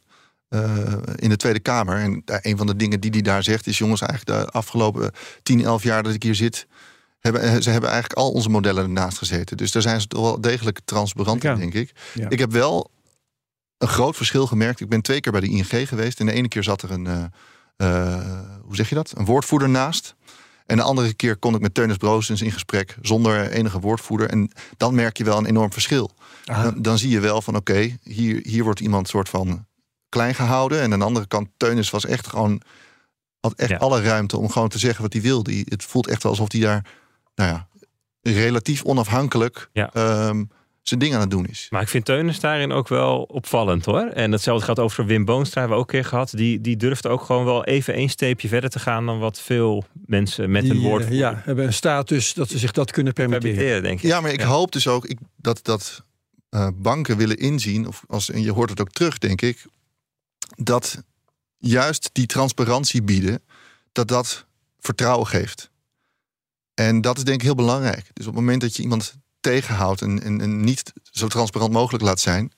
[1.16, 1.98] in de Tweede Kamer.
[1.98, 3.78] En een van de dingen die hij daar zegt is...
[3.78, 5.12] jongens, eigenlijk de afgelopen
[5.44, 6.68] 10, 11 jaar dat ik hier zit...
[7.34, 9.58] Hebben, ze hebben eigenlijk al onze modellen ernaast gezeten.
[9.58, 11.92] Dus daar zijn ze toch wel degelijk transparant in, denk ik.
[12.14, 12.30] Ja.
[12.30, 12.92] Ik heb wel
[13.78, 14.80] een groot verschil gemerkt.
[14.80, 16.20] Ik ben twee keer bij de ING geweest.
[16.20, 17.32] En de ene keer zat er een,
[18.62, 19.14] hoe zeg je dat?
[19.16, 20.16] Een woordvoerder naast.
[20.66, 24.30] En de andere keer kon ik met Teunis Broosens in gesprek zonder enige woordvoerder.
[24.30, 26.12] En dan merk je wel een enorm verschil.
[26.44, 29.66] Dan, dan, zie je wel van oké, okay, hier, hier wordt iemand soort van
[30.10, 30.82] klein gehouden.
[30.82, 32.62] En aan de andere kant, Teunis was echt gewoon.
[33.40, 33.78] Had echt Ja.
[33.78, 35.64] alle ruimte om gewoon te zeggen wat hij wilde.
[35.66, 36.86] Het voelt echt alsof hij daar.
[37.38, 37.68] Nou ja,
[38.22, 39.90] relatief onafhankelijk Ja.
[39.94, 40.44] ehm,
[40.82, 41.68] zijn ding aan het doen is.
[41.70, 44.02] Maar ik vind Teunis daarin ook wel opvallend hoor.
[44.06, 46.30] En hetzelfde gaat over Wim Boonstra, hebben we ook een keer gehad.
[46.36, 49.84] Die, die durft ook gewoon wel even één steepje verder te gaan dan wat veel
[50.06, 53.14] mensen met Die, een woord eh, ja, hebben een status dat ze zich dat kunnen
[53.14, 53.56] permitteren.
[53.56, 54.10] permitteren, denk ik.
[54.10, 54.46] Ja, maar ik Ja.
[54.48, 56.04] hoop dus ook ik, dat, dat
[56.50, 59.66] eh, banken willen inzien, of als, en je hoort het ook terug, denk ik,
[60.56, 61.04] dat
[61.58, 63.42] juist die transparantie bieden,
[63.92, 64.46] dat dat
[64.80, 65.70] vertrouwen geeft.
[66.80, 68.10] En dat is denk ik heel belangrijk.
[68.14, 72.52] Dus op het moment dat je iemand tegenhoudt en, niet zo transparant mogelijk laat zijn,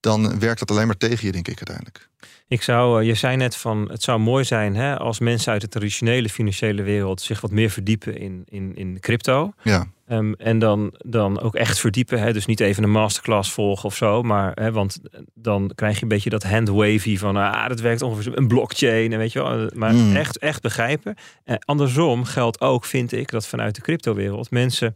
[0.00, 2.08] dan werkt dat alleen maar tegen je, denk ik uiteindelijk.
[2.48, 5.60] Ik zou, eh, je zei net van, het zou mooi zijn hè, als mensen uit
[5.60, 9.52] de traditionele financiële wereld zich wat meer verdiepen in, in, in crypto.
[9.62, 12.20] Ja, Ehm, en dan, dan ook echt verdiepen.
[12.20, 12.32] Hè?
[12.32, 14.22] Dus niet even een masterclass volgen of zo.
[14.22, 15.00] Maar, hè, want
[15.34, 17.36] dan krijg je een beetje dat handwavy van...
[17.36, 19.12] Ah, dat werkt ongeveer een blockchain.
[19.12, 19.70] En weet je wel.
[19.74, 20.16] Maar Mm.
[20.16, 21.14] echt, echt begrijpen.
[21.44, 24.50] En andersom geldt ook, vind ik, dat vanuit de cryptowereld...
[24.50, 24.94] mensen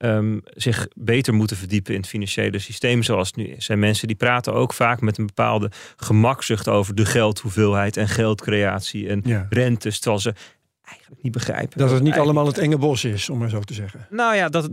[0.00, 3.68] ehm, zich beter moeten verdiepen in het financiële systeem zoals het nu is.
[3.68, 6.68] En mensen die praten ook vaak met een bepaalde gemakzucht...
[6.68, 9.46] over de geldhoeveelheid en geldcreatie en Ja.
[9.50, 9.98] rentes.
[9.98, 10.34] Terwijl ze
[10.84, 11.78] eigenlijk niet begrijpen.
[11.78, 14.06] Dat het niet allemaal het enge bos is, om maar zo te zeggen.
[14.10, 14.68] nou ja, dat,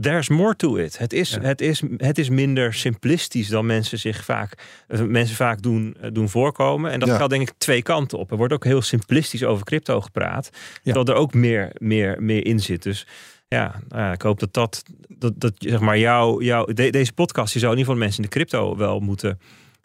[0.00, 0.98] there's more to it.
[0.98, 1.40] Het is, Ja.
[1.40, 4.52] het, is, het is minder simplistisch dan mensen zich vaak,
[4.88, 6.90] eh, mensen vaak doen, eh, doen voorkomen.
[6.90, 7.16] En dat Ja.
[7.16, 8.30] geldt denk ik twee kanten op.
[8.30, 10.50] Er wordt ook heel simplistisch over crypto gepraat.
[10.82, 12.82] Terwijl er ook meer, meer, meer in zit.
[12.82, 13.06] Dus
[13.52, 17.12] ja, nou ja, ik hoop dat dat, dat, dat zeg maar jou, jou, de- deze
[17.12, 19.40] podcast, je zou in ieder geval mensen in de crypto wel moeten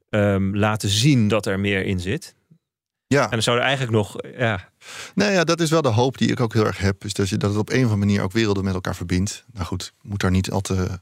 [0.10, 2.36] ehm, laten zien dat er meer in zit.
[3.08, 3.24] ja.
[3.24, 4.70] En dan zou er eigenlijk nog, ja,
[5.16, 7.04] Nou ja, dat is wel de hoop die ik ook heel erg heb.
[7.06, 9.46] Is dat, je, dat het op een of andere manier ook werelden met elkaar verbindt.
[9.54, 11.00] Nou goed, moet daar niet al te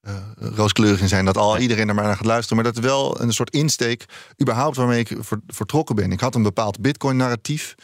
[0.00, 2.56] eh, rooskleurig in zijn dat al iedereen er maar naar gaat luisteren.
[2.62, 4.04] Maar dat is wel een soort insteek,
[4.40, 6.12] überhaupt waarmee ik ver- vertrokken ben.
[6.12, 7.74] Ik had een bepaald Bitcoin-narratief.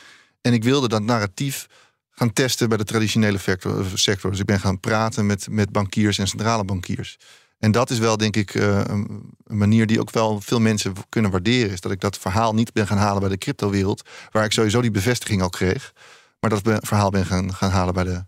[0.41, 1.67] En ik wilde dat narratief
[2.15, 4.31] gaan testen bij de traditionele vector- sector.
[4.31, 7.19] Dus ik ben gaan praten met, met bankiers en centrale bankiers.
[7.59, 11.31] En dat is wel, denk ik, eh, een manier die ook wel veel mensen kunnen
[11.31, 11.71] waarderen.
[11.71, 14.03] Is dat ik dat verhaal niet ben gaan halen bij de cryptowereld.
[14.31, 15.93] Waar ik sowieso die bevestiging al kreeg.
[16.41, 18.25] Maar dat verhaal ben gaan, gaan halen bij de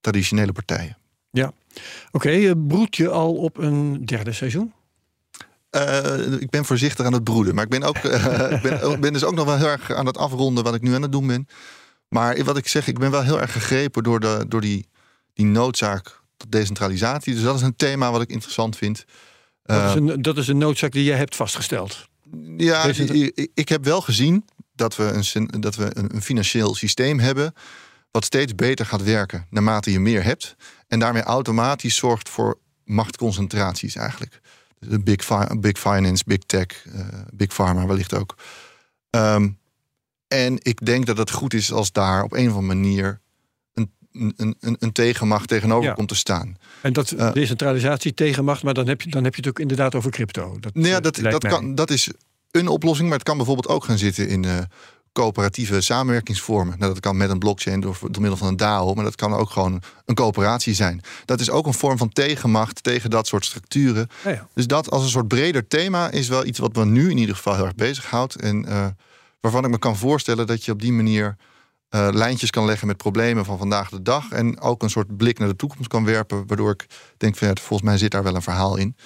[0.00, 0.96] traditionele partijen.
[2.10, 4.72] Oké, eh, broed je al op een derde seizoen?
[5.70, 7.54] Eh, ik ben voorzichtig aan het broeden.
[7.54, 9.92] Maar ik ben, ook, eh, ik ben, ik ben dus ook nog wel heel erg
[9.92, 11.48] aan het afronden wat ik nu aan het doen ben.
[12.10, 14.86] Maar wat ik zeg, ik ben wel heel erg gegrepen door, de, door die,
[15.32, 17.34] die noodzaak tot decentralisatie.
[17.34, 19.04] Dus dat is een thema wat ik interessant vind.
[19.62, 22.08] Dat, Eh, is een, dat is een noodzaak die jij hebt vastgesteld.
[22.56, 22.84] Ja,
[23.54, 24.44] ik, heb wel gezien
[24.74, 27.52] dat we, een, dat we een, financieel systeem hebben.
[28.10, 30.56] wat steeds beter gaat werken naarmate je meer hebt.
[30.88, 34.40] En daarmee automatisch zorgt voor machtconcentraties eigenlijk.
[34.78, 35.28] De big,
[35.60, 38.34] big finance, big tech, eh, big pharma wellicht ook.
[39.10, 39.48] Ehm,
[40.30, 43.20] en ik denk dat het goed is als daar op een of andere manier.
[43.74, 45.94] een, een, een, een tegenmacht tegenover Ja.
[45.94, 46.56] komt te staan.
[46.82, 47.32] En dat Eh.
[47.32, 50.56] decentralisatie tegenmacht, maar dan heb, je, dan heb je het ook inderdaad over crypto.
[50.60, 52.08] Dat, Nou ja, eh, dat, dat, kan, dat is
[52.50, 54.58] een oplossing, maar het kan bijvoorbeeld ook gaan zitten in eh,
[55.12, 56.78] coöperatieve samenwerkingsvormen.
[56.78, 59.34] Nou, dat kan met een blockchain door, door middel van een DAO, maar dat kan
[59.34, 61.00] ook gewoon een coöperatie zijn.
[61.24, 64.08] Dat is ook een vorm van tegenmacht tegen dat soort structuren.
[64.24, 64.48] Ja, ja.
[64.54, 67.34] Dus dat als een soort breder thema is wel iets wat me nu in ieder
[67.36, 68.34] geval heel erg bezighoudt.
[68.36, 68.66] En
[69.40, 71.36] waarvan ik me kan voorstellen dat je op die manier
[71.88, 74.30] eh, lijntjes kan leggen met problemen van vandaag de dag.
[74.30, 76.46] En ook een soort blik naar de toekomst kan werpen.
[76.46, 76.86] Waardoor ik
[77.16, 78.96] denk van ja, volgens mij zit daar wel een verhaal in.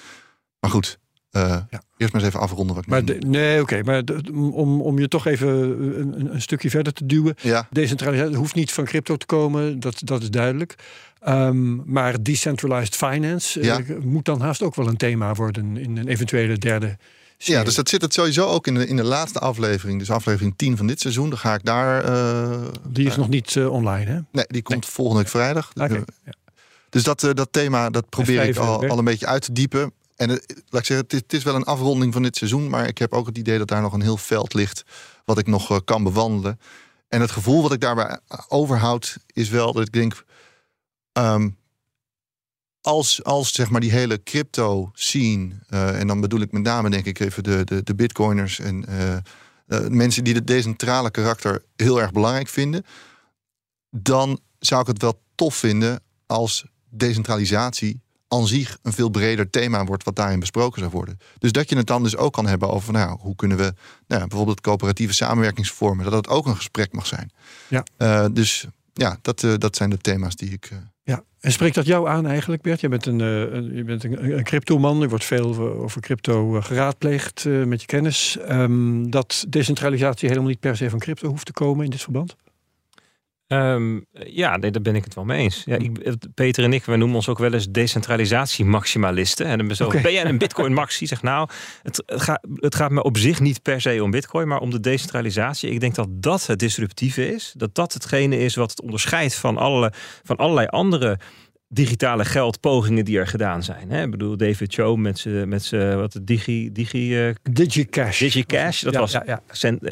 [0.59, 0.99] Maar goed,
[1.31, 1.81] eh, Ja.
[1.97, 3.83] eerst maar eens even afronden wat ik Maar de- nee, oké.
[3.83, 5.49] maar de- om, om je toch even
[5.99, 7.35] een, een- stukje verder te duwen.
[7.41, 10.75] Ja, Decentralisatie hoeft niet van crypto te komen, dat, dat is duidelijk.
[11.19, 16.07] Ehm, maar decentralized finance eh, moet dan haast ook wel een thema worden in een
[16.07, 16.97] eventuele derde.
[17.45, 19.99] Ja, dus dat zit het sowieso ook in de, in de laatste aflevering.
[19.99, 21.29] Dus aflevering 10 van dit seizoen.
[21.29, 22.03] Dan ga ik daar...
[22.03, 24.19] eh, Die is nog niet eh, online, hè?
[24.31, 25.71] Nee, die komt volgende week vrijdag.
[25.73, 26.01] Eh,
[26.89, 29.91] Dus dat, dat thema dat probeer ik al, al een beetje uit te diepen.
[30.15, 30.39] En laat
[30.81, 32.69] ik zeggen, het is, het is wel een afronding van dit seizoen.
[32.69, 34.83] Maar ik heb ook het idee dat daar nog een heel veld ligt.
[35.25, 36.59] wat ik nog kan bewandelen.
[37.07, 39.17] En het gevoel wat ik daarbij overhoud.
[39.33, 40.23] is wel dat ik denk.
[41.11, 41.49] ehm,
[42.85, 45.49] als, als zeg maar die hele crypto scene.
[45.69, 48.59] eh, en dan bedoel ik met name denk ik even de, de, de bitcoiners.
[48.59, 52.85] en eh, eh, mensen die het decentrale karakter heel erg belangrijk vinden.
[53.89, 59.85] dan zou ik het wel tof vinden als decentralisatie aan zich een veel breder thema
[59.85, 61.19] wordt wat daarin besproken zou worden.
[61.37, 63.73] Dus dat je het dan dus ook kan hebben over nou, hoe kunnen we
[64.07, 67.31] nou, bijvoorbeeld coöperatieve samenwerkingsvormen, dat dat ook een gesprek mag zijn.
[67.67, 68.29] Ja.
[68.29, 70.71] Dus ja, dat, dat zijn de thema's die ik.
[71.45, 72.81] En spreekt dat jou aan eigenlijk, Bert?
[72.81, 75.01] Je bent een, eh, een- je bent een, cryptoman.
[75.01, 78.37] Er wordt veel over- over crypto eh, geraadpleegd eh, met je kennis.
[78.47, 82.35] Ehm, dat decentralisatie helemaal niet per se van crypto hoeft te komen in dit verband?
[83.47, 85.63] Ehm, ja, nee, daar ben ik het wel mee eens.
[85.65, 89.45] Ja, ik, Peter en ik, wij noemen ons ook wel eens decentralisatie-maximalisten.
[89.45, 89.67] En dan
[90.01, 91.07] ben jij een bitcoin-maxi?
[91.07, 91.49] Zeg nou,
[91.83, 94.69] het, het, gaat, het gaat me op zich niet per se om bitcoin, maar om
[94.69, 95.69] de decentralisatie.
[95.69, 97.53] Ik denk dat dat het disruptieve is.
[97.57, 99.93] Dat dat hetgene is wat het onderscheidt van, alle,
[100.23, 101.19] van allerlei andere
[101.67, 103.89] digitale geldpogingen die er gedaan zijn.
[103.89, 104.03] Hè?
[104.03, 108.19] Ik bedoel, David Cho met zijn met wat digi, digi, eh, DigiCash.
[108.19, 109.41] DigiCash, dat Ja, was ja, ja.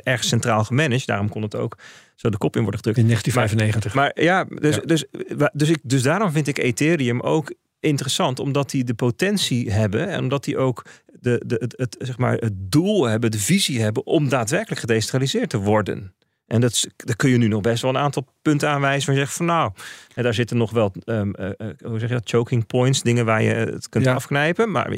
[0.04, 1.08] erg centraal gemanaged.
[1.08, 1.78] Daarom kon het ook
[2.16, 3.00] zo de kop in worden gedrukt.
[3.00, 3.94] In 1995.
[3.94, 4.82] Maar ja, dus, Ja.
[4.82, 5.06] Dus,
[5.54, 10.20] dus, ik, dus daarom vind ik Ethereum ook interessant, omdat die de potentie hebben en
[10.20, 10.86] omdat die ook
[11.20, 15.50] de, de, het, het, zeg maar, het doel hebben, de visie hebben om daadwerkelijk gedecentraliseerd
[15.50, 16.16] te worden.
[16.48, 19.22] En dat, daar kun je nu nog best wel een aantal punten aanwijzen waar je
[19.26, 19.72] zegt van nou,
[20.16, 23.26] en daar zitten nog wel, ehm, eh, eh, hoe zeg je dat, choking points, dingen
[23.26, 24.14] waar je het kunt Ja.
[24.14, 24.72] afknijpen.
[24.72, 24.90] Maar,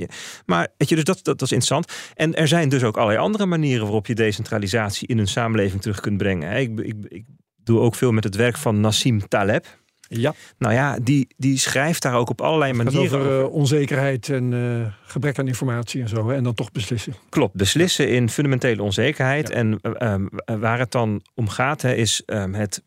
[0.46, 1.94] maar weet je, dus dat, dat, dat is interessant.
[2.14, 6.00] En er zijn dus ook allerlei andere manieren waarop je decentralisatie in een samenleving terug
[6.00, 6.58] kunt brengen.
[6.58, 7.26] Ik, ik, ik
[7.64, 9.66] doe ook veel met het werk van Nassim Taleb.
[10.08, 13.40] Ja, Nou ja, die, die schrijft daar ook op allerlei manieren over over.
[13.40, 16.30] eh, onzekerheid en eh, gebrek aan informatie en zo.
[16.30, 17.14] Hè, en dan toch beslissen.
[17.30, 19.48] Klopt, beslissen in fundamentele onzekerheid.
[19.48, 19.56] Ja.
[19.56, 20.26] En eh, ehm,
[20.60, 22.84] waar het dan om gaat, hè, is ehm, het,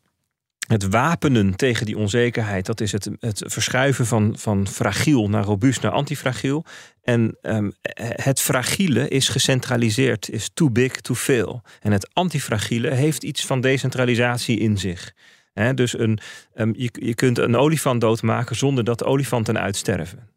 [0.67, 2.65] het wapenen tegen die onzekerheid.
[2.65, 6.65] Dat is het, het verschuiven van, van fragiel naar robuust naar antifragiel.
[7.03, 7.69] En ehm,
[8.01, 11.61] het fragiele is gecentraliseerd, is too big to fail.
[11.81, 15.13] En het antifragiele heeft iets van decentralisatie in zich.
[15.75, 16.19] Dus een,
[16.53, 20.27] ehm, je, je kunt een olifant doodmaken zonder dat de olifanten uitsterven.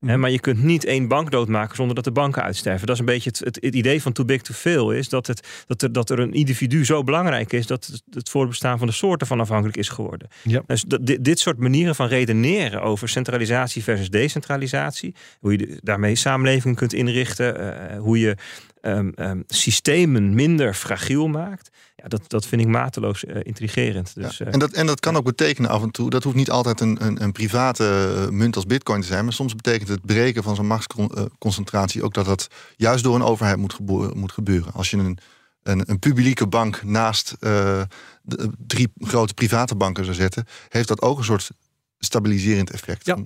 [0.00, 0.20] Mhm.
[0.20, 2.86] maar je kunt niet één bank doodmaken zonder dat de banken uitsterven.
[2.86, 4.90] Dat is een beetje het, het, het idee van too big to fail.
[4.90, 8.28] Is dat, het, dat, er, dat er een individu zo belangrijk is dat het, het
[8.30, 10.28] voortbestaan van de soorten van afhankelijk is geworden.
[10.42, 10.62] Ja.
[10.66, 15.14] Dus dat, dit, dit soort manieren van redeneren over centralisatie versus decentralisatie.
[15.40, 17.58] Hoe je de- daarmee samenlevingen kunt inrichten.
[17.90, 18.36] eh, hoe je
[18.80, 21.70] ehm, ehm, systemen minder fragiel maakt.
[21.96, 24.14] Ja, dat, dat vind ik mateloos eh, intrigerend.
[24.14, 24.44] Dus, Ja.
[24.46, 26.80] eh, En, dat, en dat kan ook betekenen af en toe, dat hoeft niet altijd
[26.80, 30.42] een, een, een private eh, munt als bitcoin te zijn, maar soms betekent het breken
[30.42, 33.78] van zo'n machtsconcentratie ook dat dat juist door een overheid moet,
[34.14, 34.72] moet gebeuren.
[34.72, 35.18] Als je een,
[35.62, 37.82] een, een publieke bank naast eh,
[38.22, 41.50] de, drie grote private banken zou zetten, heeft dat ook een soort
[41.98, 43.06] stabiliserend effect.
[43.06, 43.16] Ja.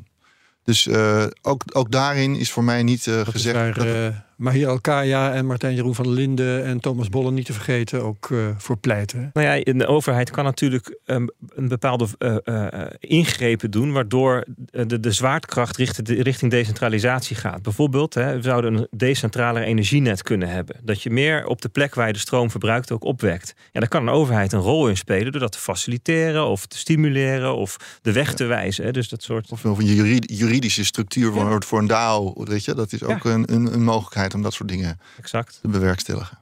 [0.63, 3.57] Dus eh, ook, ook daarin is voor mij niet Dat is gezegd.
[3.57, 7.53] waar dat- Mahir Alkaya en Martijn Jeroen van der Linden en Thomas Bollen niet te
[7.53, 9.31] vergeten ook eh, voor pleiten.
[9.33, 14.45] Nou ja, de overheid kan natuurlijk ehm, een bepaalde eh, eh, ingrepen doen, waardoor
[14.87, 17.63] de, de zwaartekracht richting, richting decentralisatie gaat.
[17.63, 20.77] Bijvoorbeeld, hè, we zouden een decentraler energienet kunnen hebben.
[20.83, 23.55] Dat je meer op de plek waar je de stroom verbruikt ook opwekt.
[23.73, 26.79] Ja, daar kan een overheid een rol in spelen door dat te faciliteren of te
[26.79, 28.85] stimuleren of de weg te wijzen.
[28.85, 28.91] Hè.
[28.91, 29.51] Dus dat soort.
[29.51, 33.53] Of een juri- juridische structuur voor, voor een DAO, weet je, dat is ook een,
[33.53, 35.59] een, een mogelijkheid om dat soort dingen Exact.
[35.61, 36.39] te bewerkstelligen.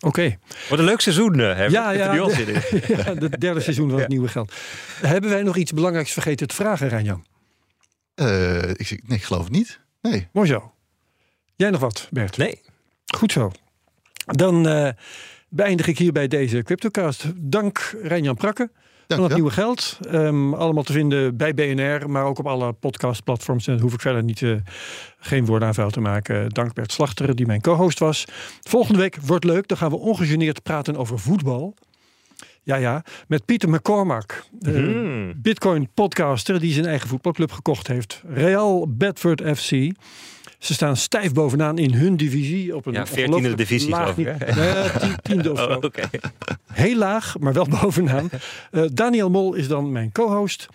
[0.00, 1.64] Oké, Wat een leuk seizoen, eh, hè?
[1.64, 2.54] Ja, ja, in.
[3.30, 4.52] het derde seizoen van het nieuwe geld.
[5.00, 7.24] Hebben wij nog iets belangrijks vergeten te vragen, Rijnjan?
[8.14, 9.80] Eh, ik, zeg- nee, ik geloof het niet.
[10.00, 10.28] Nee.
[10.32, 10.72] Mooi zo.
[11.56, 12.36] Jij nog wat, Bert?
[12.36, 12.60] Nee.
[13.16, 13.52] Goed zo.
[14.26, 14.88] Dan eh,
[15.48, 17.24] beëindig ik hierbij deze CryptoCast.
[17.36, 18.70] Dank Rijnjan Prakke
[19.06, 19.36] van Dank het je wel.
[19.36, 19.98] nieuwe geld.
[20.10, 23.66] Ehm, allemaal te vinden bij BNR, maar ook op alle podcastplatforms.
[23.66, 24.54] En daar hoef ik verder niet, eh,
[25.18, 26.48] geen woorden aan vuil te maken.
[26.50, 28.24] Dank Bert Slachter, die mijn co-host was.
[28.60, 29.68] Volgende week wordt leuk.
[29.68, 31.74] Dan gaan we ongegeneerd praten over voetbal.
[32.62, 33.04] Ja, ja.
[33.28, 34.44] Met Pieter McCormack.
[34.52, 35.32] de Hmm.
[35.42, 38.22] Bitcoin-podcaster die zijn eigen voetbalclub gekocht heeft.
[38.28, 39.70] Real Bedford FC.
[40.64, 42.76] Ze staan stijf bovenaan in hun divisie.
[42.76, 44.54] Op een Ja, 14e ongelooflijk divisie, laag geloof ik.
[44.56, 45.64] Nee, tiende of zo.
[45.66, 46.02] Oh, Oké.
[46.72, 48.30] Heel laag, maar wel bovenaan.
[48.70, 50.68] Eh, Daniel Mol is dan mijn co-host.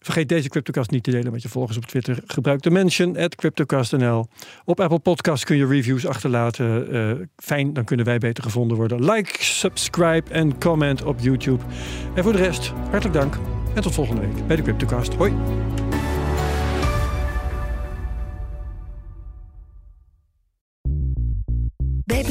[0.00, 2.18] Vergeet deze CryptoCast niet te delen met je volgers op Twitter.
[2.26, 4.26] Gebruik de mention at CryptoCast.nl.
[4.64, 6.92] Op Apple Podcasts kun je reviews achterlaten.
[6.92, 9.04] Eh, fijn, dan kunnen wij beter gevonden worden.
[9.10, 11.64] Like, subscribe en comment op YouTube.
[12.14, 13.38] En voor de rest, hartelijk dank.
[13.74, 15.14] En tot volgende week bij de CryptoCast.
[15.14, 15.32] Hoi.